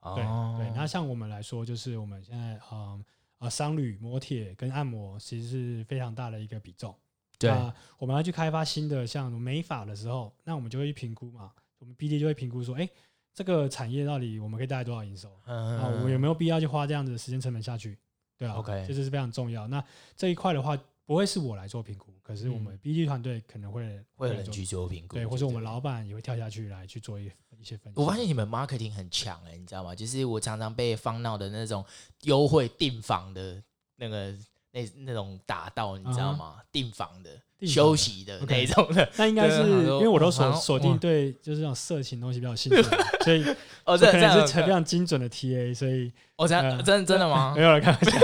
[0.00, 0.14] 哦、
[0.58, 3.04] 对对，那像我们来说，就是我们现在嗯
[3.38, 6.92] 啊商旅、摩铁跟按摩其实是非常大的一个比重。
[7.38, 7.50] 对，
[7.98, 12.88] 我们要去开发新的像美发的时候，那我们就会去评估嘛，我们 BD 就会评估说，哎。
[13.36, 15.30] 这个产业到底我们可以带来多少营收？
[15.44, 17.98] 嗯，啊，我有没有必要去花这样子的时间成本下去？
[18.38, 19.68] 对啊，OK，这就是非常重要。
[19.68, 19.84] 那
[20.16, 28.00] 这一块的话，不会是我来做评估，可是我们 BD 团队可能会会有人去做评估，对，或者我们老板也会跳下去来去做一一些分析。
[28.00, 29.94] 我发现你们 marketing 很强哎，你知道吗？
[29.94, 31.84] 就是我常常被 FunNow 的那种
[32.22, 33.62] 优惠订房的
[33.96, 34.34] 那个
[34.70, 36.62] 那那种打到，你知道吗？
[36.72, 37.30] 订房的。
[37.62, 42.82] 休息的那种的， 那应该是因为我都锁锁定对，就是这种色情东西比较兴趣，
[43.24, 43.44] 所以
[43.84, 47.54] 哦，这可能是非常精准的 TA，所以哦，这样真真的吗？
[47.56, 48.20] 没有了，开玩笑。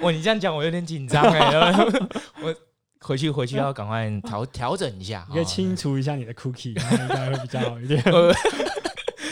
[0.00, 1.72] 哇，你这样讲我有点紧张哎，
[2.42, 2.54] 我
[3.00, 8.02] 回去回去要赶快调调整一下，你可以清除一下你的 cookie，应该会比较好一点。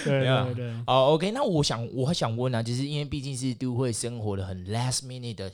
[0.05, 5.51] 对对对，哦，OK，那我想我还想问啊，就是因为毕竟是都会生活的很 last minute 的。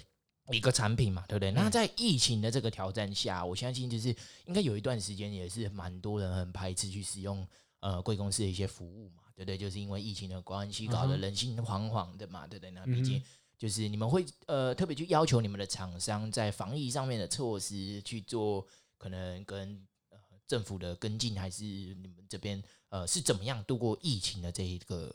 [0.50, 1.50] 一个产品嘛，对不对？
[1.50, 4.08] 那在疫情的这个挑战下，我相信就是
[4.46, 7.46] 应该有一段时间也是蛮多人很排斥去使用
[7.80, 9.58] 呃贵公司的一些服务嘛，对不对？
[9.58, 12.70] 就是因为疫情的关系，搞得人心惶惶的嘛，对不对？
[12.70, 13.22] 那毕竟
[13.58, 25.14] 就是你们会呃特别去要求你们的厂商在防疫上面的措施去做，可能跟呃政府的跟进，还是你们这边呃是怎么样度过疫情的这一个？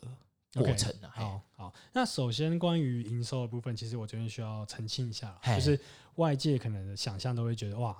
[0.56, 1.53] 过程啊，好好。
[1.92, 5.78] 那首先关于营收的部分，其实我这边需要澄清一下，就是
[6.16, 7.96] 外界可能的想象都会觉得哇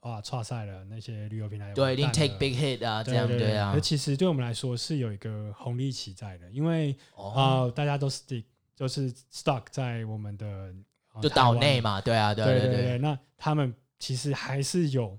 [0.00, 3.72] 哇，差赛了那些旅游平台，对，一定 take big hit 啊，这样对啊。
[3.74, 8.44] 而其实对我们来说是有一个红利期在的，因为啊，大家都 stick
[8.76, 10.72] 就是 stuck 在我们的
[11.20, 12.98] 就岛内嘛，对啊，对对对，对。
[12.98, 15.18] 那他们其实还是有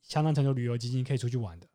[0.00, 1.66] 相当程度旅游基金可以出去玩的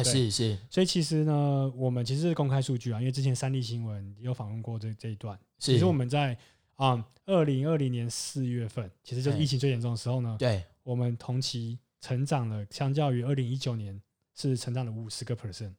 [0.00, 0.58] 啊，是是。
[0.70, 5.38] 所以其实呢，我们其实是公开数据啊，因为之前三立新闻有访问过这这一段。
[5.58, 6.36] 其实我们在
[6.74, 14.00] 啊二零二零年四月份，其实就是疫情最严重的时候呢，对，我们同期成长了，相较于二零一九年
[14.34, 15.72] 是成长了五十个 percent，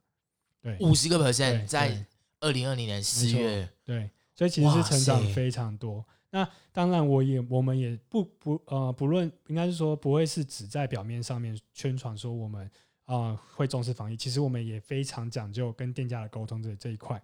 [0.62, 2.06] 对，五十个 percent 在
[2.40, 4.10] 二零二零年四月，对。
[4.36, 6.06] 所以其实是成长非常多。
[6.30, 12.70] 那当然，我也我们也不不呃不论，应该是说不会是只在表面上面宣传说我们
[13.08, 14.16] 啊、呃、会重视防疫。
[14.16, 17.20] 其实我们也非常讲究跟店家的沟通这这一块。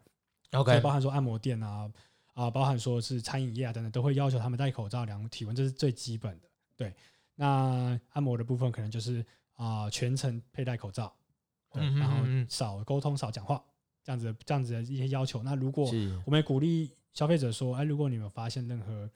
[0.54, 1.68] OK，包含说按摩店啊
[2.34, 6.48] 啊、呃，包含说是餐饮业啊等等，都会要求他们戴口罩、量体温，这是最基本的。
[6.76, 6.92] 对，
[7.36, 11.16] 那按摩的部分可能就是啊、呃、全程佩戴口罩，
[11.76, 12.18] 嗯，然后
[12.50, 13.64] 少沟通、少讲话，
[14.04, 15.44] 这样子这样子的一些要求。
[15.44, 15.86] 那如果
[16.26, 16.92] 我们也鼓励。
[17.14, 19.08] 消费者说：“哎，如果你有发现任何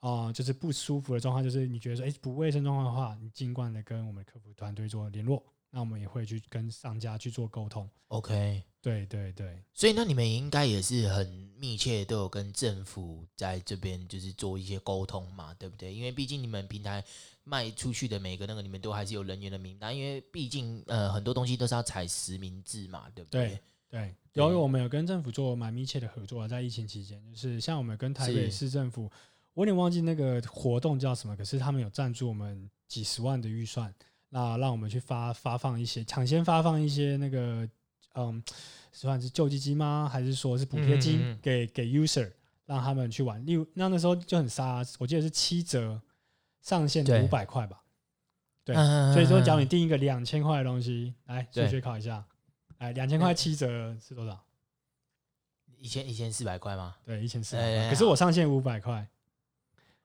[0.00, 5.42] 啊、呃，就是不舒服的状况，就是你觉得说，哎，不卫生状况的话，你尽管的跟我们客服团队做联络，
[5.76, 7.86] 那我们也会去跟商家去做沟通。
[8.08, 11.26] OK，对对对，所以那你们应该也是很
[11.58, 15.92] 密切，都有跟政府在这边就是做一些沟通嘛，对不对？
[15.92, 17.04] 因为毕竟你们平台
[17.44, 23.48] 卖出去的每个那个，你们都还是有人员的名单，因为毕竟呃很多东西都是要采实名制嘛，对不对？”
[23.90, 29.10] 对对，由于我们有跟政府做蛮密切的合作啊，在疫情期间，就是像我们跟台北市政府，
[29.52, 33.94] 我有点忘记那个活动叫什么，可是他们有赞助我们几十万的预算，
[34.28, 37.68] 那让我们去发发放一些，抢先发放一些那个，
[38.14, 38.42] 嗯，
[38.92, 40.08] 算是救济金吗？
[40.10, 42.30] 还是说是补贴金给给 user，
[42.64, 43.44] 让他们去玩？
[43.46, 46.00] 例如那那时候就很杀，我记得是七折，
[46.60, 47.82] 上限五百块吧。
[48.64, 48.74] 对，
[49.14, 52.24] 所以说，假如你定一个两千块的东西，来数学考一下。
[52.78, 54.44] 哎，两千块七折是多少？
[55.78, 56.96] 一千一千四百块吗？
[57.04, 57.90] 对，一千四百块。
[57.90, 59.06] 可是我上限五百块，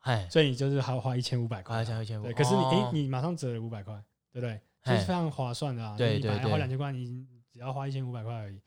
[0.01, 2.23] 哎，所以你就是还要花一千五百块，花一千五。
[2.23, 3.99] 对，可是你哎，你马上折了五百块，
[4.31, 4.59] 对不对？
[4.83, 5.95] 这是非常划算的啊！
[5.95, 8.59] 对对对，花两千块，你只要花一千五百块而已，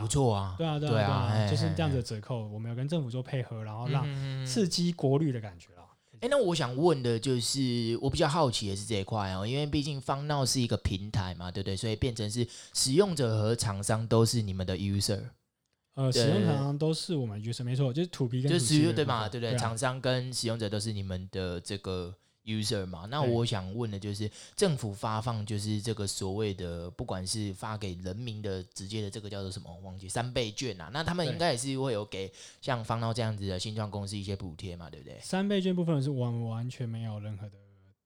[0.00, 0.56] 不错啊！
[0.58, 2.48] 对啊，对啊，对啊，就是这样子的折扣。
[2.48, 4.04] 我们有跟政府做配合，然后让
[4.44, 5.86] 刺激国旅的感觉啊。
[6.20, 11.76] 哎，那我想问的就是，我比较好奇的是这一块哦，因为毕竟 FunNow 是一个平台嘛，对不对？
[11.76, 15.22] 所以变成是使用者和厂商都是你们的 user，
[15.94, 19.56] 呃，使用厂商都是我们 user，没错，就是 to B 跟就是对嘛，对不对？
[19.56, 22.16] 厂商跟使用者都是你们的这个。
[22.50, 35.18] User 嘛，那我想问的就是政府发放就是这个所谓的，不管是发给人民的直接的这个叫做什么，忘记三倍券啊，那他们应该也是会有给像 FunNow 这样子的新创公司一些补贴嘛，对不对？
[35.20, 37.56] 三倍券部分是完完全没有任何的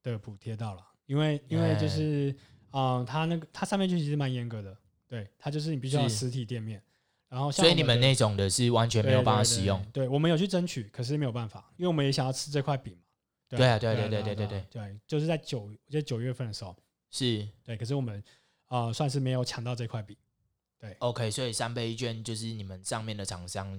[0.02, 2.34] 的补贴到了，因为因为就是
[2.70, 4.76] 啊、呃，他那个他三倍券其实蛮严格的，
[5.08, 6.82] 对，他就是你必须要实体店面，
[7.28, 12.96] 然后所以你们那种的是完全没有办法使用，对，对，对，对，我们有去争取，可是没有办法，因为我们也想要吃这块饼。
[13.48, 16.76] 对啊，对对对对对对对，就是在九，我觉得九月份的时候
[17.10, 17.46] 是。
[17.62, 18.22] 对，可是我们
[18.66, 20.16] 啊、呃、算是没有抢到这块饼，
[20.78, 23.70] 对，OK，所以三倍券就是你们上面的厂商，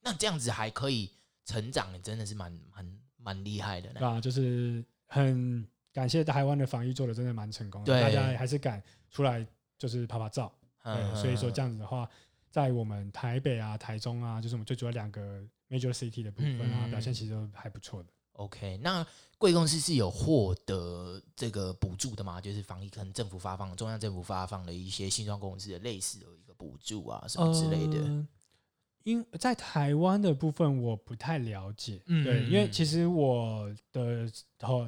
[0.00, 1.10] 那这样子还可以
[1.44, 9.46] 成长，真的是蛮蛮蛮厉害的，对啊，就是很感谢台湾的防疫做的真的蛮成功的，对，大家还是敢出来
[9.78, 10.52] 就是拍拍照，
[10.84, 12.08] 嗯，所以说这样子的话，
[12.50, 18.08] 在我们台北啊、台中啊，就是我们最主要两个 major city 的部分啊，嗯、表现其实都还不错的。
[18.34, 19.06] OK，那
[19.38, 22.40] 贵公司是有获得这个补助的吗？
[22.40, 27.98] 就是防疫可能政府发放、中央政府发放的一些新创公司的类似的一个补助啊，什么之类的。
[27.98, 28.28] 呃、
[29.02, 34.30] 因在台湾的部分我不太了解，嗯，对，因为其实我的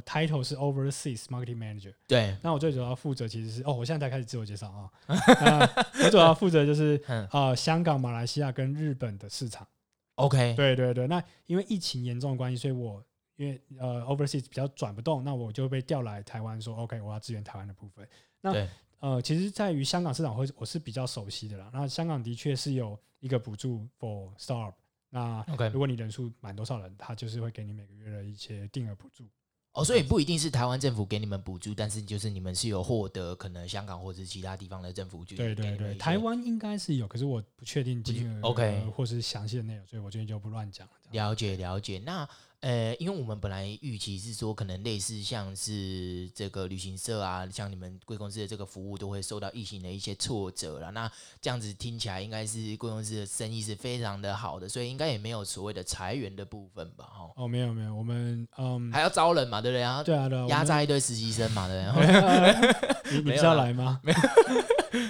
[0.02, 4.90] title 是 Overseas Marketing Manager，对，那我最主要负责其实是哦，我现在才开始自我介绍啊，
[6.04, 9.66] 我主要负责就是啊、 呃，香港、马来西亚跟日本的市场。
[10.14, 13.04] OK，对对对，那因为疫情严重的关系，所以我。
[13.36, 18.08] 因为呃，overseas 比较转不动，那我就被调来台湾，说 OK，我要支援台湾的部分。
[18.40, 18.68] 那
[19.00, 21.68] 呃，其实在于香港市场，会我是比较熟悉的啦。
[21.72, 24.74] 那香港的确是有一个补助 for startup。
[25.10, 29.24] 那 OK，如果你人数满多少人，他就是会给你每个月的一些定额补助。
[29.72, 35.24] 哦，所以不一定是台湾政府给你们补助，但是就是你们是有获得可能香港或者是其他地方的政府。
[35.24, 40.92] 对对对，台湾应该是有，可是我不确定金额 OK 或是详细的内容，所以我今天就不乱讲了。
[41.10, 42.26] 了解了解，那。
[42.64, 50.90] 呃，因为我们本来预期是说，可能类似像是这个旅行社啊，像你们贵公司的这个服务都会受到疫情的一些挫折了。
[50.92, 51.06] 那
[51.42, 57.04] 这样子听起来，应该是贵公司的生意是非常的好的，所以应该也没有所谓的裁员的部分吧？
[57.04, 57.30] 哈。
[57.36, 59.82] 哦，没有没有，我们嗯还要招人嘛，对不对？
[59.82, 63.12] 然后对啊，对，压榨一堆实习生嘛，对不对？
[63.20, 64.00] 你你知道来吗？
[64.02, 64.18] 没有。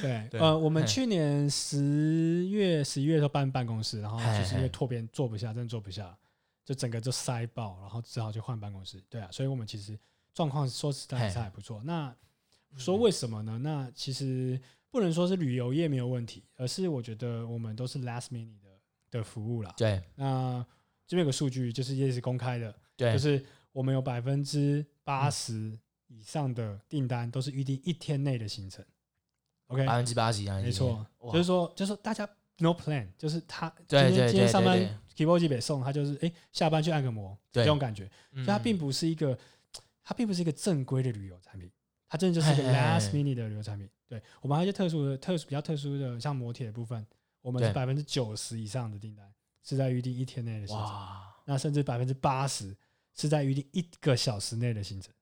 [0.03, 6.13] 对，呃，我们去年十月、十一月的时候搬办公室，然后就是因为拓边做不下，真的做不下。
[6.65, 9.03] 就整个就塞爆，然后只好就换办公室。
[9.09, 9.99] 对啊，所以我们其实
[10.33, 11.83] 状况说实在是还不错。
[11.85, 12.15] 那
[12.77, 13.59] 说为什么呢？
[13.59, 18.69] 那其实不能说是旅游业没有问题，而是我觉得我们都是 last minute 的
[19.11, 19.73] 的服务啦。
[19.77, 20.65] 对，那
[21.07, 28.85] 这边有个数据就是也是公开的，对，就是我们有百分之八十以上的订单都是预定一天内的行程。
[29.69, 34.79] OK，百分之八十以上，没错，就是说，就是说大家 no plan，就是他今天今天上班
[35.17, 39.39] keyboard 北送，他就是哎下班去按个摩，这种感觉，所以它并不是一个，
[40.03, 41.71] 它并不是一个正规的旅游产品。
[42.09, 43.89] 它真的就是一个 last minute 的旅游产品。
[44.07, 47.05] 对，我们还有一些特殊的、特殊比较特殊的，像摩铁的部分，
[47.43, 49.27] 我们是百分之九十以上的订单
[49.65, 50.97] 是在预定一天内的行程，
[51.45, 52.77] 那甚至百分之八十
[53.17, 55.13] 是在预定一个小时内的行程。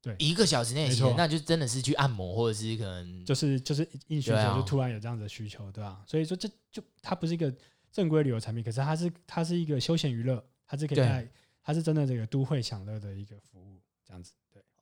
[0.00, 6.02] 对，一个小时内的行程，那就真的是去按摩，或者是可能就是就是应需求，就突然有这样子的需求，对吧？
[6.06, 7.52] 所以说这就它不是一个
[7.90, 11.28] 正规旅游产品，可是它是它是一个休闲娱乐，它是可以在
[11.62, 14.32] 它是真的这个都会享乐的一个服务，这样子。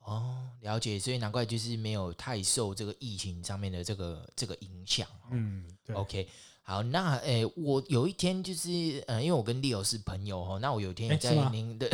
[0.07, 5.05] 哦，了解，所以难怪就是没有太受这个疫情上面的这个这个影响。
[5.31, 5.93] 嗯，对。
[5.93, 6.29] OK，
[6.69, 11.89] 好，那诶、欸，我有一天就是，呃，因为我跟 Leo 是朋友哈，那我有一天也在您的，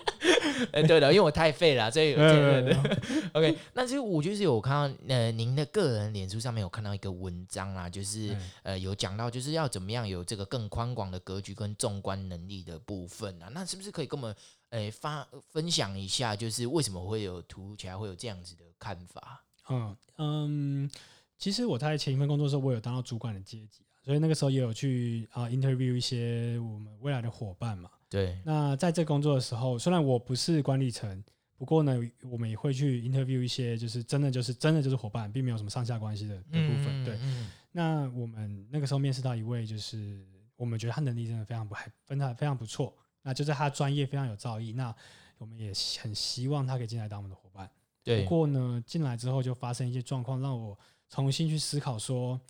[0.88, 3.28] 对的，因为我太废了，所以对对对。
[3.34, 14.34] OK，那其实我就是有看到，呃，您的个人脸书上面有看到一个文章啊，就是呃，有讲到就是要怎么样有这个更宽广的格局跟纵观能力的部分啊，那是不是可以跟我们？
[14.70, 19.42] 诶，发分享一下，就是为什么会有突如其来会有这样子的看法？
[19.68, 20.90] 嗯嗯，
[21.38, 27.90] 其实我在前一份工作的时候，我有当到主管的阶级，所以那个时候也有去啊 interview 一些我们未来的伙伴嘛。
[28.08, 28.40] 对。
[28.42, 31.22] 那在这工作的时候，虽然我不是管理层，
[31.58, 37.04] 不过呢，我们也会去 interview 一些，就是真的就是真的就是伙伴，并没有什么上下关系的的部分。
[37.04, 37.18] 对。
[37.70, 42.96] 那我们那个时候面试到一位，就是我们觉得他能力真的非常不还分的非常不错。
[43.20, 44.94] 那就是他专业非常有造诣，那
[45.36, 47.70] 我们也很希望他可以进来当我们的伙伴。
[48.02, 48.22] 对。
[48.22, 50.74] 不过呢，进来之后就发生一些状况，让我
[51.10, 52.40] 重新去思考说，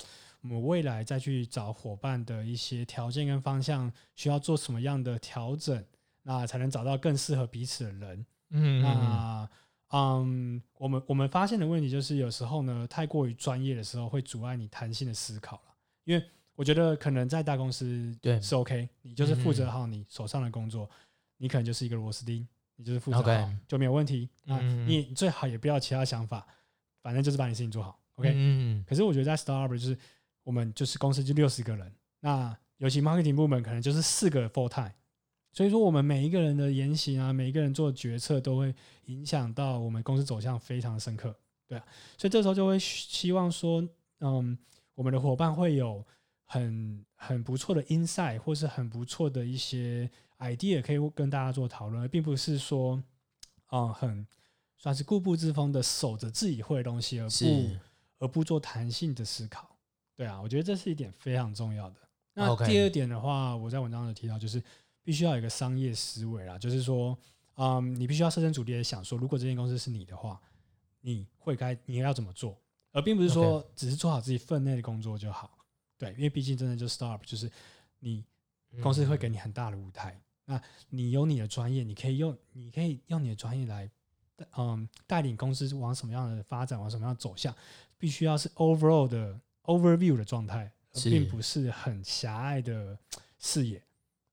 [0.42, 5.84] 我们未来再去找伙伴的一些条件跟方向，需要做什么样的调整，
[6.22, 8.26] 那才能找到更适合彼此的人。
[8.50, 8.82] 嗯，嗯。
[8.82, 9.50] 那
[9.90, 15.74] 嗯，我们我们发现的问题就是，有时候呢，太过于专业的时候，会阻碍你弹性的思考了，
[16.04, 16.24] 因为。
[16.58, 20.90] 我觉得可能在大公司对是 OK，你就是负责好你手上的工作，
[21.36, 24.28] 你可能就是一个螺丝钉，你就是负责好就没有问题。
[24.42, 26.44] 那你最好也不要其他想法，
[27.00, 28.82] 反正就是把你事情做好，OK。
[28.88, 29.96] 可是我觉得在 startup 就是
[30.48, 34.94] 我们就是公司就六十个人，那尤其 marketing 部门可能就是四个 full time，
[35.52, 41.84] 所以说我们每一个人的言行啊，每一个人做决策都会影响到我们公司走向非常的深刻，对啊。
[42.16, 43.86] 所以这时候就会希望说，
[44.20, 44.56] 嗯，
[44.94, 46.02] 我们的伙伴会有。
[46.50, 53.02] 很很不错的 insight，或是很不错的一些 idea，可以跟大家做讨论，并不是说，
[53.70, 54.26] 嗯，很
[54.78, 59.77] 算是固步自封的守着自己会的东西，而不而不做弹性的思考。
[60.18, 61.96] 对啊，我觉得这是一点非常重要的。
[62.34, 64.60] 那第二点的话，我在文章有提到，就是
[65.04, 67.16] 必须要有一个商业思维啦，就是说，
[67.54, 70.40] 嗯，你必须要设身处地的想说，如果这间公司是你的话，
[71.02, 75.56] 你会该你要怎么做，而并不是说只是做好自己分内的工作就好。
[75.96, 77.48] 对，因为毕竟真的就 startup，就是
[78.00, 78.24] 你
[78.82, 79.16] 公司会。
[79.16, 83.88] 给你很大的舞台，嗯、那你有你的专业，你可以用，你可以用你的专业来，
[84.56, 87.54] 嗯，带领公司往什么样的发展，往什么样的走向，
[87.98, 92.98] 必须要是 overall 的 overview 的状态，而并不是很狭隘的
[93.38, 93.80] 视野。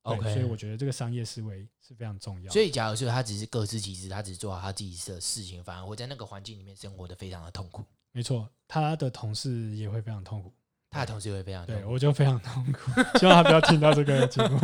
[0.02, 2.52] OK，所以我觉得这个商业思维是非常重要。
[2.52, 7.84] 所以，假如说他只是各司其职，他只是做好他自己的事情，反而会在那个环境里面生活得非常的痛苦。
[8.12, 10.54] 没错，他的同事也会非常痛苦。
[10.91, 14.60] 他的同事也会非常痛苦，对，我就非常痛苦，希望他不要听到这个节目。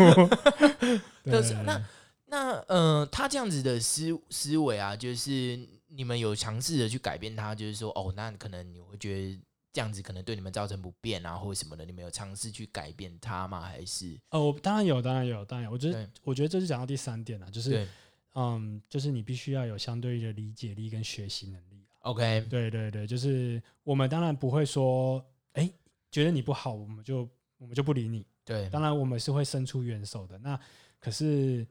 [1.26, 1.86] 但是那
[2.28, 9.42] 那呃，他这样子的思思维啊，就是你们有尝试的去改变他，就是说哦，那可能你会觉得
[9.74, 13.62] 这样子可能对你们造成不便啊，或者什么的，你们有尝试去改变它吗？
[13.62, 15.72] 还是哦，当然有，当然有，当然有。
[15.72, 17.88] 我觉得，我觉得这是讲到第三点了，就是
[18.34, 21.86] 嗯，就是你必须要有相对的理解力跟学习能力。
[22.00, 25.72] OK，对对对，就是我们当然不会说，哎。
[26.14, 27.20] 觉得你不好，我们就
[27.58, 28.28] 我们就不理你。
[28.44, 30.38] 对，当然我们是会伸出援手的。
[30.40, 30.60] 那
[31.00, 31.66] 可是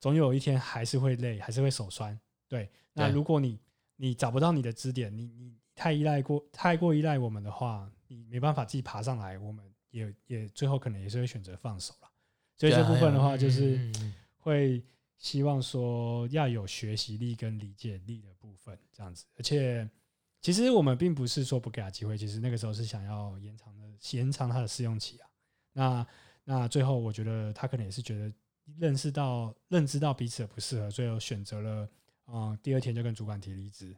[0.00, 2.18] 总有一天还是会累，还是会手酸。
[2.48, 3.56] 对，那如果你
[3.94, 12.08] 你找不到你的支点，你你太依赖过太过依赖我们的话，你没办法自己爬上来，我们也也最后可能也是会选择放手了。
[12.56, 13.92] 所以这部分的话，就是
[14.38, 14.82] 会
[15.18, 19.24] 希望说要有学习力跟理解力的部分，这样子。
[19.36, 19.88] 而且
[20.40, 23.84] 其实我们并不是说不给他机会，其实那个时候是想要延长的。
[24.12, 25.26] 延长他的试用期啊，
[25.72, 26.06] 那
[26.44, 28.30] 那最后我觉得他可能也是觉得
[28.76, 31.88] 认识到认知到彼此的不适合，最后选择了
[32.26, 33.96] 嗯，第二天就跟主管提离职。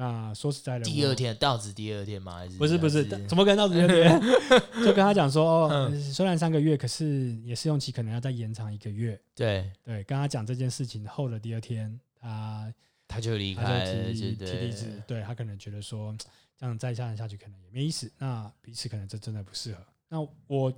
[0.00, 2.36] 那说实在的，第二天到职第二天吗？
[2.36, 3.04] 还是不是不是？
[3.26, 4.20] 怎么可能到职第二天？
[4.84, 9.20] 就跟他讲说，哦，虽然三个月，可是也试用期可能要再延长一个月。
[9.34, 12.72] 对对，跟他讲这件事情后的第二天，他
[13.08, 15.02] 他就离开了，提提离职。
[15.04, 16.16] 对他可能觉得说，
[16.56, 18.08] 这样再下下去可能也没意思。
[18.18, 19.84] 那彼此可能这真的不适合。
[20.08, 20.72] 那我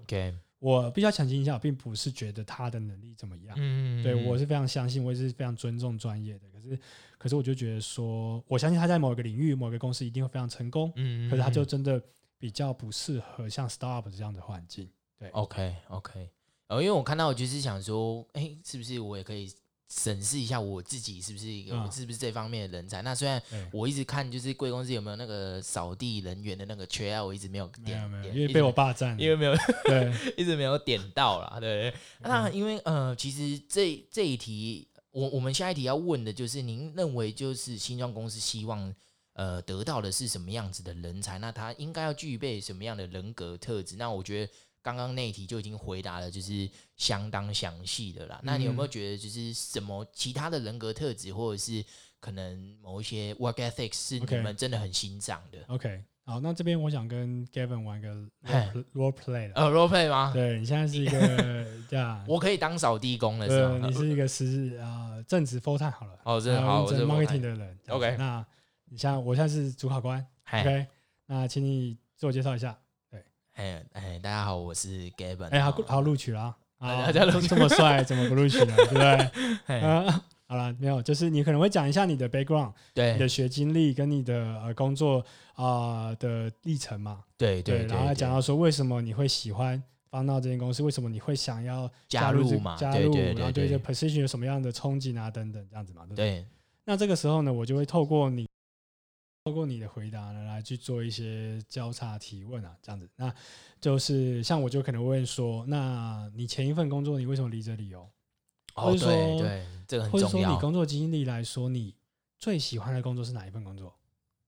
[0.60, 6.48] 我必须要澄清一下，我并不是觉得他的能力怎么样，嗯，对我是非常相信，我也是非常尊重专业的。
[6.52, 6.78] 可是，
[7.20, 12.02] 可是我就觉得说，我相信他在某一个领域、某一个公司一定会非常成功，嗯，可是他就真的
[12.38, 14.88] 比较不适合像 startup 这样的环境。
[15.18, 16.18] 对，OK OK，
[16.66, 19.52] 然后因为我看到，我就是想说，哎、欸，是不是我也可以？
[19.92, 23.02] 审视一下我自己是不是一个，我是不是这方面的人才？
[23.02, 23.42] 那虽然
[23.72, 28.00] 我一直看，就是贵公司有没有那个扫地人员的那个缺啊，我一直没有点，
[28.32, 29.52] 因为被我霸占，因为没有
[29.86, 31.58] 对， 一直没有点到啦。
[31.58, 38.94] 对，那因为呃，其实这这一题，我我们下一题要问的就是，您认为就是新创公司希望
[39.34, 41.38] 呃得到的是什么样子的人才？
[41.38, 43.96] 那他应该要具备什么样的人格特质？
[43.96, 44.52] 那我觉得。
[44.82, 48.36] 刚刚那一题就已经回答了，就是相当详细的啦。
[48.36, 51.84] 嗯、那你有没有觉得，就是什么其他的人格特质，或者是
[52.18, 58.14] 可能某一些 work ethics 是你们真的很欣赏的？OK，好，那这边我想跟 Gavin 玩个
[58.94, 60.30] role play 呃，role play 吗？
[60.32, 61.18] 对，你现在是一个
[61.88, 63.88] 这样， 我可以当扫地工的是吗？
[63.88, 67.78] 你是一个是啊正职 full time 好了，哦，真的好，我是 marketing 的人。
[67.88, 68.46] OK，那
[68.90, 70.86] 你像我现在是主考官，OK，
[71.26, 72.78] 那请你自我介绍一下。
[73.10, 73.24] 对，
[73.54, 75.48] 哎哎，大家好，我是 Gavin。
[75.48, 77.10] 哎，好好录取了啊！
[77.12, 78.76] 这么帅，怎么不录取呢？
[78.76, 79.80] 对不对？
[79.82, 85.24] 啊，好了，没有，就是你可能会讲一下你的 background，对，你的学经历跟你的呃工作
[85.54, 87.22] 啊的历程嘛。
[87.38, 89.80] 对对，然后讲到说为什么你会喜欢
[90.10, 92.76] Foundnow 这间公司，为什么你会想要加入嘛？
[92.76, 95.30] 加入，然后对这个 position 有什么样的憧憬啊？
[95.30, 96.44] 等等，这样子嘛，对不对？
[96.84, 98.44] 那这个时候呢，我就会透过你。
[99.44, 103.32] 透过你的回答呢，来去做一些交叉提问啊，这样子，那
[103.80, 108.06] 就是像我就可能会问说，那你前一份工作你为什么离职理由？
[108.80, 110.26] 哦，或者说对对，这个很重要。
[110.26, 111.94] 或者说你工作经历来说，你
[112.38, 113.94] 最喜欢的工作是哪一份工作？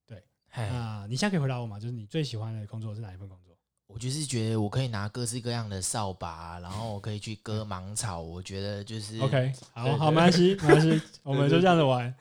[0.05, 0.23] 对，
[0.53, 1.79] 啊你现在可以回答我吗？
[1.79, 3.53] 就是你最喜欢的工作是哪一份工作？
[3.85, 8.19] 我就是觉得我可以拿各式各样的扫把，然后我可以去割芒草。
[8.19, 12.11] 我觉得就是 OK，好好，没关系，没关系， 我们就这样子玩。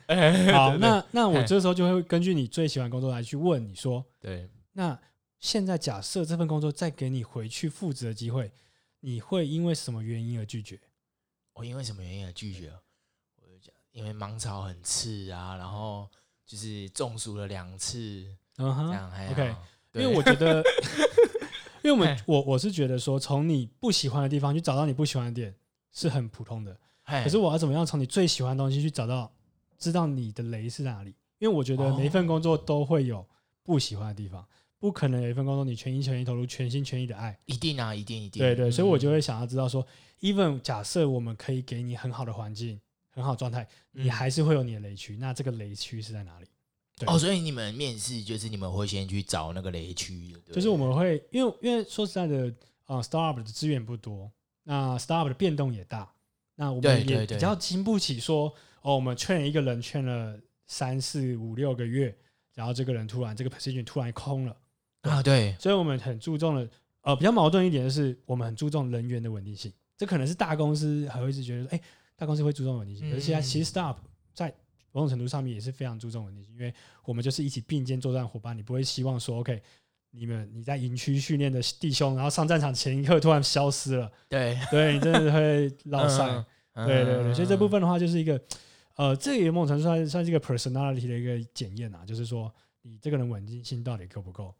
[0.52, 4.98] 好，那那我这时候就会根据你最喜欢工作来去问你说，对，那
[5.40, 8.52] 现在假设这份工作再给你回去复职的机会，
[9.00, 10.78] 你会因为什么原因而拒绝？
[11.54, 12.72] 我因为什么原因而拒绝？
[13.36, 16.08] 我就讲，因为芒草很刺啊，然后
[16.46, 18.26] 就是中暑了两次，
[18.58, 19.54] 嗯哼，这样还 OK，
[19.92, 20.62] 因为我觉得。
[21.84, 25.52] 因为我们我我是觉得说，从你不喜欢的地方去找到你不喜欢的点
[25.90, 26.78] 是很普通的。
[27.04, 29.32] 可是我要怎么样从你最喜欢的东西去找到，
[29.76, 31.12] 知道你的雷是在哪里？
[31.40, 33.26] 因为我觉得每一份工作都会有
[33.64, 34.46] 不喜欢的地方，
[34.78, 37.36] 不可能有一份工作你全心全意投入、全心全意的爱。
[37.46, 38.40] 一定啊，一定一定。
[38.40, 39.84] 对对，所以我就会想要知道说
[40.22, 45.18] ，even 假设我们可以给你很好的环境、很好状态，你还是会有你的雷区。
[45.18, 46.46] 那这个雷区是在哪里？
[47.06, 52.46] 哦，所以你们面试就是你们会先去找那个雷区，就是我们会因为因为说实在的
[52.84, 54.30] 啊、呃、，startup 的资源不多，
[54.62, 56.12] 那 startup 的变动也大，
[56.54, 62.16] 那我们也比较经不起说哦，我们 train 一个人 train 了三四五六个月，
[62.54, 64.56] 然后这个人突然这个 position 突然空了
[65.00, 66.70] 啊，对，所以我们很注重的
[67.00, 69.72] 呃比较矛盾一点的是，我们很注重人员的稳定性，
[70.02, 71.80] 这可能是大公司还会一直觉得哎，
[72.16, 73.94] 大公司会注重稳定性，而且其实 startup
[74.34, 74.52] 在
[74.90, 76.74] 某种程度上面也是非常注重稳定性，因为
[77.04, 79.62] 我们就是一起并肩作战伙伴，你不会希望说，OK，
[80.10, 86.26] 你们你在营区训练的弟兄，然后上战场前一刻突然消失了，对， 对你真的会落赛，
[86.74, 88.42] 对对对，所以这部分的话就是一个，
[88.96, 94.52] 呃，这也某种程度上算是一个 personality 的一个检验啊，就是说你这个人稳定性到底够不够。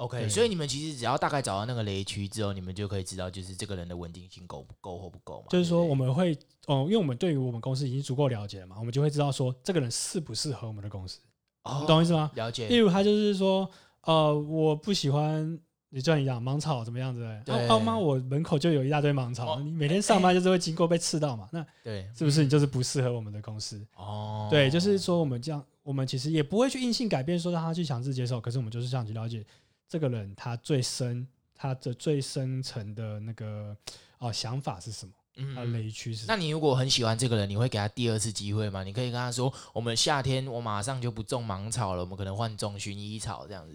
[0.00, 5.48] OK，所以你们其实只要大概找到那个雷区之后，你们就可以知道，就是这个人的稳定性够不够或不够嘛？
[5.50, 6.34] 就是说我们会，
[6.66, 11.20] 哦，因为我们对于我们公司已经足够了解了嘛，我们就会知道说这个人适不适合我们的公司。
[11.64, 12.30] 哦，你懂我意思吗？
[12.34, 12.66] 了解。
[12.68, 13.70] 例如他就是说，
[14.04, 17.20] 呃，我不喜欢你这样讲芒草怎么样子？
[17.44, 17.68] 对。
[17.68, 21.46] 哦妈，我门口就有一大堆芒草，你每天上班就是会经过被刺到嘛？
[21.52, 23.86] 那对，是不是你就是不适合我们的公司？
[23.96, 29.44] 哦，对，就是说我们这样，我们其实也不会去硬性改变，说让他去强制接受，可是我们就是想去了解。
[29.90, 33.76] 这个人他最深，他的最深层的那个
[34.18, 35.12] 哦想法是什么？
[35.36, 36.26] 嗯，他雷区是？
[36.28, 38.84] 那你如果很喜欢这个人，你会给他第二次机会吗？
[38.84, 43.74] 你可以跟他说：“我们夏天我马上就不种芒草了，我们可能换种薰衣草这样子。”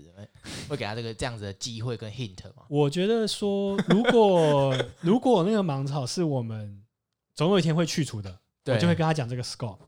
[0.69, 2.63] 会给他这个这样子的机会跟 hint 吗？
[2.69, 6.81] 我觉得说，如果如果那个芒草是我们
[7.33, 9.79] 总有一天会去除的，我就会跟他讲这个 scope，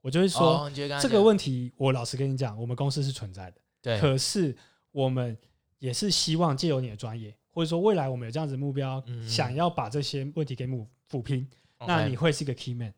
[0.00, 0.68] 我就会说
[1.00, 4.56] 这个问题，我老实跟你讲，我们公司是存在的，对，可是
[4.92, 5.36] 我们
[5.78, 11.46] 也是希望借由你的专业，或者说未来我们有这样子的目标，想要把这些问题给抚抚平，
[11.86, 12.92] 那你会是一个 key man，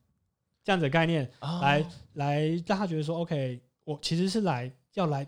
[0.64, 1.30] 这样子的概念
[1.62, 5.26] 来来让他觉得说，OK，我其实是来要来。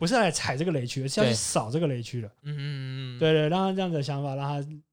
[0.00, 2.28] 嗯，不是来踩这个雷区，而是要去扫这个雷区的。
[2.42, 4.48] 嗯嗯嗯，对对，让他这样子的想法，让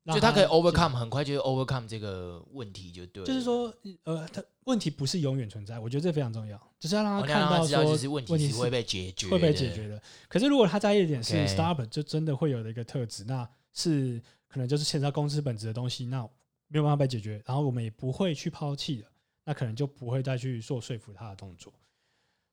[0.05, 3.23] 他，就他可以 overcome，很快就 overcome 这个问题，就对。
[3.23, 10.01] 就是说，呃，他问题不是永远存在，我觉得这非常重要，就是要让他看到说，问题是会被解决，会被解决的。
[10.27, 16.21] 可是如果他在意的点是 startup，就真的会有的一个特质，那是可能就是牵扯到公司本质的东西，那
[16.67, 19.05] 没有办法被解决，然后我们也不会去抛弃的，
[19.45, 21.71] 那可能就不会再去做说服他的动作。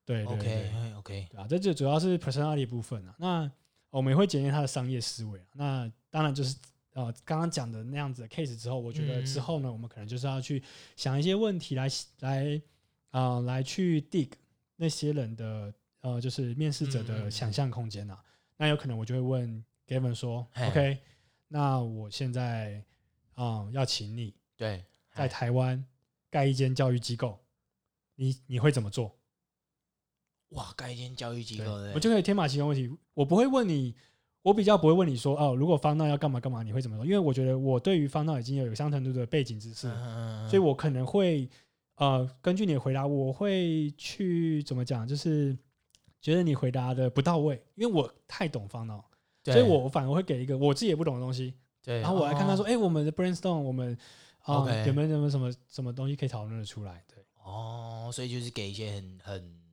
[0.04, 3.14] 对，对，OK OK，啊，这就主要是 personality 部分啊。
[3.18, 3.50] 那
[3.90, 5.46] 我们也会检验他的商业思维啊。
[5.54, 6.56] 那当然就是
[6.92, 10.62] 呃，刚刚讲的那样子的 case 之后，我觉得之后呢，我们可能就是要去
[10.94, 11.88] 想一些问题来
[12.20, 12.60] 来
[13.10, 14.30] 啊、呃，来去 dig
[14.76, 18.22] 那些人的呃，就是面试者的想象空间啊。
[18.56, 20.98] 那有可能我就会问 Gavin 说，OK，
[21.48, 22.84] 那我现在
[23.34, 25.84] 啊、呃、要请你对在台湾
[26.30, 27.40] 盖一间教育机构，
[28.16, 29.16] 你你会怎么做？
[30.54, 32.90] 哇，盖一间教育机构，我就可以天马行空问题。
[33.12, 33.94] 我不会问你，
[34.42, 37.04] 我比较不会问你说，哦，如果 Found Now 要干嘛干嘛，你会怎么说？
[37.04, 39.88] 因为我觉得我对于 Found Now 已经有有相当程度的背景知识，
[40.48, 41.48] 所以我可能会
[41.96, 45.56] 呃，根据你的回答，我会去怎么讲，就是
[46.20, 49.02] 觉得你回答的不到位，因为我太懂 Found Now，
[49.44, 53.98] 所以我反而会给一个我自己也不懂的东西，对，然后我来看他说，哎，我们的 Brainstorm，我们
[54.42, 57.02] 啊有没有什么什么什么东西可以讨论的出来？
[57.12, 59.63] 对，哦，所以就是给一些很很。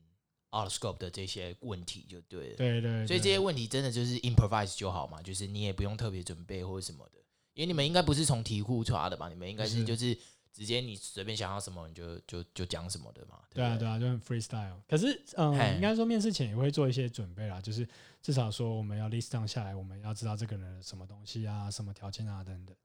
[0.53, 7.19] Out scope 的这些问题就对了，对，对对，所以这些问题真的就是 improvise 就好嘛，就是你也不用特别准备或者什么的，
[7.53, 9.29] 因为你们应该不是从题库出来的吧？
[9.29, 10.17] 你们应该是就是
[10.51, 13.39] 直接你随便想要什么你就就就讲什么的嘛。
[13.49, 14.81] 对，对，对啊，对啊，就很 freestyle。
[14.87, 17.87] 可是嗯，应该说面试前也会做一些准备啦，就是
[18.21, 22.75] 至少说我们要 list down 下来，我们要知道这个人什么东西啊，什么条件啊等等。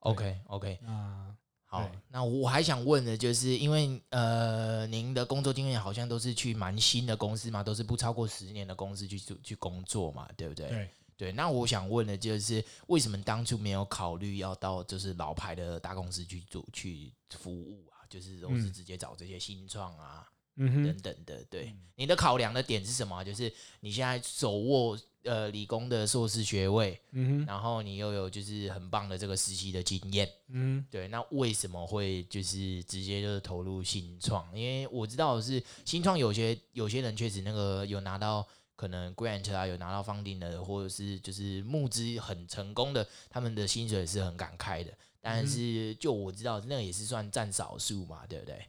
[0.00, 1.34] OK OK 啊。
[1.78, 10.68] 好，那我还想问的就是，因为呃，您的工作经验好像都是去蛮新的公司嘛，都是不超过十年的公司去去工作嘛，对不对？
[10.68, 11.32] 对对。
[11.32, 18.04] 那我想问的就是，为什么当初没有考虑要到就是老牌的大公司去做去服务啊？
[18.08, 21.44] 就是都是直接找这些新创啊，嗯，等等的。
[21.48, 23.22] 对，你的考量的点是什么？
[23.24, 24.98] 就是你现在手握。
[25.28, 34.46] 呃，理工的硕士学位，嗯哼，然后你又有就是很棒的这个实习的经验，嗯，对，那为什么会就是直接就是投入新创？
[34.56, 38.46] 因为我知道是新创有些有些人确实那个有拿到
[38.76, 44.96] 可能 grant 啊，有拿到 funding 的，或者是就是募资很成功的，他们的薪水是很敢开的。
[45.20, 48.64] 但是就我知道，那个也是算占少数嘛，对不对？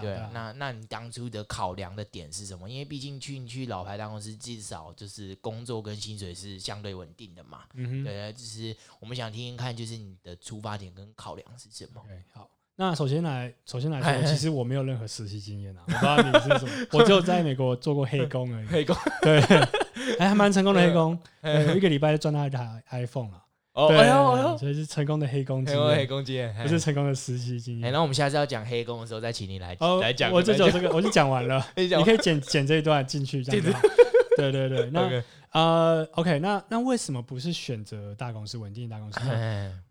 [0.00, 2.68] 对，啊对啊，那那你当初的考量的点是什么？
[2.68, 7.60] 因为毕竟去去老牌大公司，至少就是工作跟薪水是相对稳定的嘛。
[7.74, 18.66] 嗯哼，对，就是我们想听听看，就是你的出发点跟考量是什么？Okay, 好，那首先来，首先来说， 其实我没有任何实习经验啊，我不知道你是什么， 我就在美国做过黑工而已。
[18.66, 19.40] 黑工，对，
[20.18, 23.43] 还蛮成功的黑工，有一个礼拜就赚到一台 iPhone 了。
[23.74, 27.88] 哦，哎呦哎呦，所以是成功的黑工经验，黑工经验，不是成功的实习经验。
[27.88, 30.30] 哎，那我们下次要讲黑工的时候，再请你来来讲。
[30.30, 33.72] 我就讲这个，我就讲完了， 你可以剪剪这一段进去，这样子。
[34.36, 35.22] 对对对，那
[35.52, 39.20] 呃，OK，那那为什么不是选择大公司，稳定的大公司？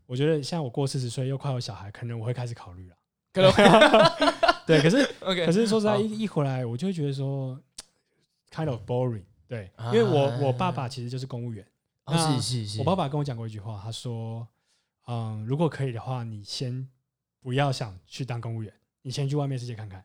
[0.06, 2.96] 我觉得像我过四十岁又快有小孩，可能我会开始考虑了。
[3.34, 3.64] 可能会，
[4.66, 5.06] 对，可是
[5.46, 7.58] 可是说实在，一一回来我就会觉得说，
[8.54, 9.24] kind of boring。
[9.48, 11.66] 对，因为我我爸爸其实就是公务员。
[12.12, 14.48] 是是是，我爸爸跟我讲过一句话，他说
[15.08, 16.90] ：“嗯，如果可以的话，你先
[17.40, 20.04] 不要想去当公务员，你先去外面世界看看。”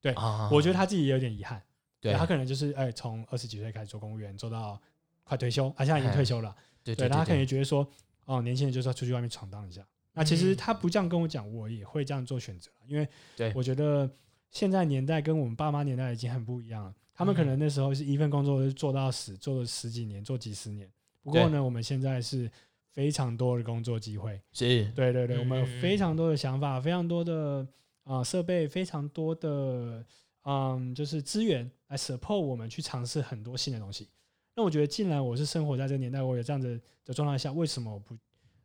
[0.00, 0.14] 对，
[0.50, 1.62] 我觉得他自己也有点遗憾。
[2.00, 4.80] 对，他可能就是哎，从二十几岁开始做公务员，做到
[5.24, 6.54] 快退休，他现在已经退休了。
[6.84, 7.86] 对，他可能觉得说
[8.26, 9.84] ：“哦，年轻人就是要出去外面闯荡一下。”
[10.14, 13.08] 那其实他不这样跟我讲，我也会这样做选择，因为
[13.54, 14.10] 我觉得
[14.50, 16.94] 现在年代跟我们爸妈年代已经很不一样了。
[17.14, 20.90] 他们可能那时候是一份工作做到死，做了十几年，做几十年。
[21.22, 22.50] 不过呢，我们现在是
[22.90, 27.66] 非常多的工作机会，是对对对，嗯、我们有非常多的想法，非常多的
[28.04, 30.04] 啊设备，非常多的
[30.42, 34.08] 嗯，就是资源来 support 我们去尝试很多新的东西。
[34.54, 38.16] 那我觉得，既然我是生活在这个年代，我有这样子的状态下，为什么我不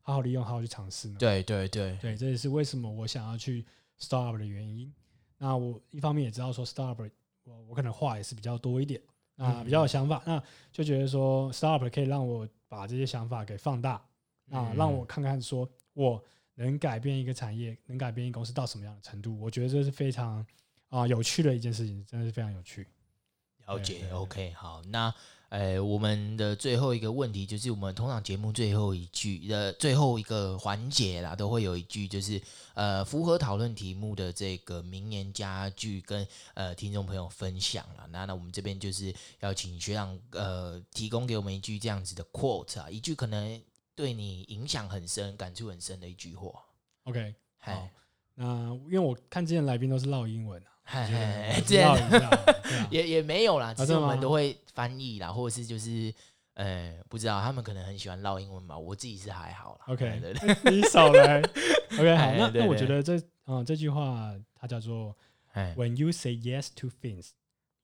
[0.01, 1.15] 好好利用，好好去尝试呢？
[1.19, 3.65] 对对对对，这也是为什么我想要去
[3.99, 4.91] startup 的原因。
[5.37, 7.09] 那我一方面也知道说 startup，
[7.43, 9.01] 我我可能话也是比较多一点。
[9.37, 13.93] 啊，比较有想法，那就觉得说，startup 可以让我把这些想法给放大，
[14.49, 16.23] 啊，让我看看说我
[16.55, 19.39] 能改变一个产业，能改变一个公司到什么样的程度？
[19.39, 20.37] 我觉得这是非常
[20.89, 22.87] 啊、呃、有趣的一件事情，真的是非常有趣。
[23.65, 25.13] 了解，OK，好，那。
[25.53, 32.41] 哎，我们的最后一个问题就是，我们通常节目最后一句的最后一个环节啦，都会有一句，就是
[32.73, 38.07] 呃，符合讨论题目的这个名言佳句，跟呃听众朋友分享了。
[38.09, 43.61] 那那我们这边就是要请学长呃提供给我们一句这样子的 quote 啊，一句可能
[43.93, 46.51] 对你影响很深、感触很深的一句话。
[47.03, 47.87] OK，好，
[48.33, 50.72] 那因为我看之前来宾都是唠英文啊。
[50.85, 51.97] 嘿嘿，这样
[52.91, 56.13] 也也没有啦，只是我们都会翻译啦，或者是就是
[56.55, 59.85] 呃，不知道他们可能很喜欢唠英文吧，我自己是还好啦。
[59.87, 60.21] OK，
[60.71, 61.41] 你少来。
[61.93, 65.15] OK，好，那那我觉得这嗯这句话它叫做
[65.53, 67.29] When you say yes to things,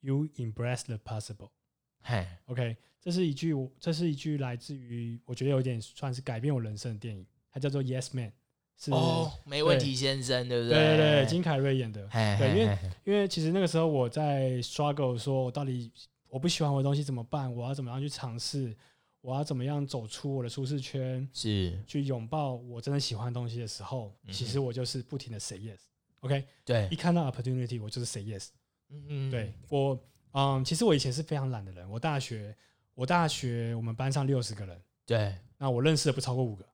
[0.02, 1.52] you embrace the possible。
[2.02, 8.34] 嘿，OK，这是一句这是一句来自于我觉得有点算是改变我人生的电影，它叫做 Yes Man。
[8.80, 10.74] 是哦，没问题先生，对，不对？
[10.74, 12.08] 对对对，金凯瑞演的。
[12.10, 15.92] 嘿嘿嘿，对，因为因为其实那个时候我在 struggle，说我到底
[16.30, 17.54] 我不喜欢我的东西怎么办？
[17.54, 18.74] 我要怎么样去尝试？
[19.20, 21.28] 我要怎么样走出我的舒适圈？
[21.34, 25.80] 是去拥抱我真的喜欢的东西的时候，嗯、其实我就是不停的 say yes。
[26.22, 28.48] OK，对，一看到 opportunity，我就是 say yes。
[28.90, 30.02] 嗯嗯，对我，
[30.32, 31.90] 嗯，其实我以前是非常懒的人。
[31.90, 32.56] 我大学，
[32.96, 36.66] 我大学我们班上六十个人，对，那我认识的不超过五个。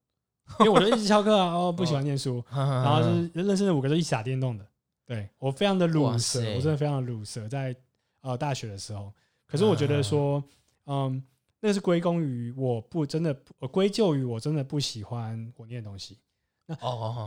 [0.61, 4.65] 因为我就一直翘课啊，哦，不喜欢念书， 然后 就是认识的五个都一起打电动的，
[5.05, 7.75] 对，我非常的鲁蛇，我真的非常的鲁蛇，在
[8.21, 9.11] 呃大学的时候，
[9.45, 10.43] 可是我觉得说，
[10.85, 11.21] 嗯，
[11.59, 16.19] 那是归功于我不真的，我归咎于我真的不喜欢我念的东西。
[16.67, 16.75] 那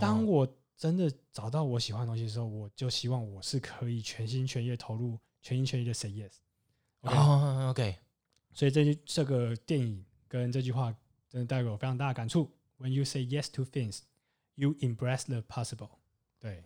[0.01, 0.47] 当我
[0.77, 6.33] 真的找到我喜欢的东西的时候，我就希望我是可以全心全意投入，全心全意的 say yes。
[7.71, 7.97] OK，
[8.53, 10.95] 所以这句这个电影跟这句话
[11.29, 12.51] 真的带给我非常大的感触。
[12.79, 14.03] When you say yes to things,
[14.55, 15.91] you embrace the possible。
[16.39, 16.63] 对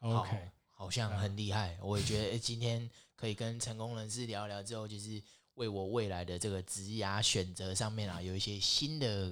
[0.00, 1.78] ，OK，好像很厉害。
[1.80, 5.22] 我也觉得，今天可以跟成功人士聊聊之后，就是
[5.54, 9.30] 为我未来的这个职涯选择上面啊， 有一些新的、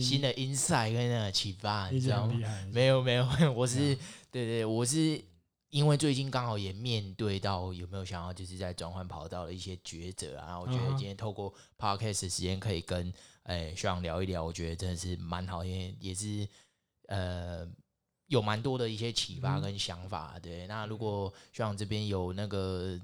[0.00, 2.32] 新的 insight 跟那个启发，你知道吗？
[2.72, 3.94] 没有，没有，我是
[4.30, 5.22] 对对，我是
[5.68, 10.58] 因为最近刚好也面对到有没有想要就是在转换跑道的一些抉择啊。
[10.58, 13.12] 我觉得今天透过 podcast 的时间可以跟。
[13.50, 16.46] 哎，学长聊一聊，我觉得真的是蛮好，因为也是
[17.08, 17.66] 呃
[18.28, 20.34] 有蛮多的一些启发跟想法。
[20.36, 22.96] 嗯、对，那如果学长这边有那个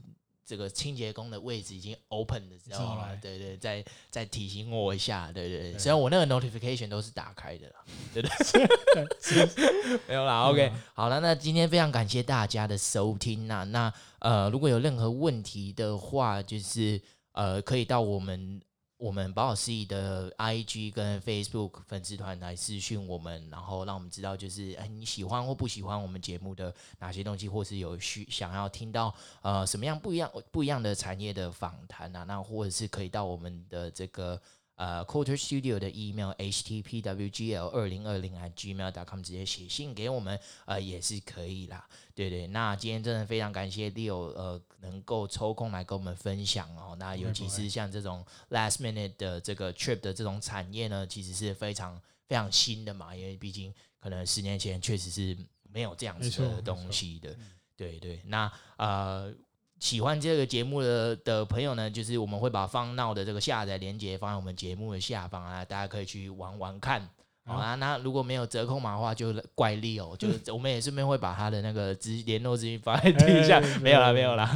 [0.44, 5.78] 这个清洁工的位置已经 open 的时候，对，对对，再再提醒我一下，对对，对。
[5.80, 7.84] 虽然我那个 notification 都是打开的啦，
[8.14, 9.98] 对对，对。
[10.06, 18.62] 没有啦，OK，好了，那今天非常感谢大家的收听啊，那呃如果有任何问题的话，就是呃可以到我们。
[18.98, 34.40] 我们宝岛司仪的 IG 跟 Facebook 粉丝团来私讯我们，然后让我们知道，就是哎你喜欢或不喜欢我们节目的哪些东西，或是有需想要听到呃什么样不一样不一样的产业的访谈啊，那或者是可以到我们的这个。
[34.78, 41.88] 呃，Quarter Studio 的 email htpwgl 二零二零 at gmail dot com 直接写信给我们，呃，也是可以啦。
[42.14, 46.96] 对对，那今天真的非常感谢 Leo，呃，能够抽空来跟我们分享哦。
[46.98, 55.36] 那尤其是像这种 last minute 的这个 trip 的这种产业呢，其实是非常非常新的嘛，因为毕竟可能十年前确实是
[55.72, 57.36] 没有这样子的东西的。
[57.76, 59.34] 对对，那呃。
[59.78, 67.06] 喜欢这个节目的的朋友呢，就是我们会把 FunNow 的这个下载链接放在我们节目的下方啊，大家可以去玩玩看。
[67.46, 73.60] 好啊，那如果没有折扣码的话，就怪力哦，就是我们也顺便会把他的那个资 联络资讯放在底下。
[73.80, 74.50] 没有了，没有了。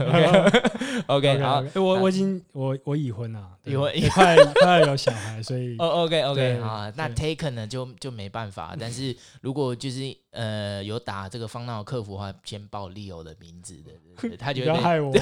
[1.07, 5.76] OK，OK，好，我我已经我我已婚了，已婚， 快快有小孩，所以。
[5.78, 15.14] 哦，OK，OK，好，那 Taken 呢就就没办法，但是如果就是呃有打这个 FunNow 客服的话，先报 Leo 的名字的，他就不要害我，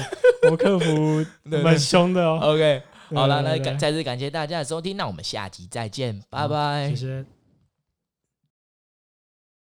[0.49, 2.39] 我客服蛮凶的哦。
[2.41, 2.81] OK，
[3.13, 7.38] 好了，那感再次感谢大家的收听，那我们下集再见，拜拜，谢谢。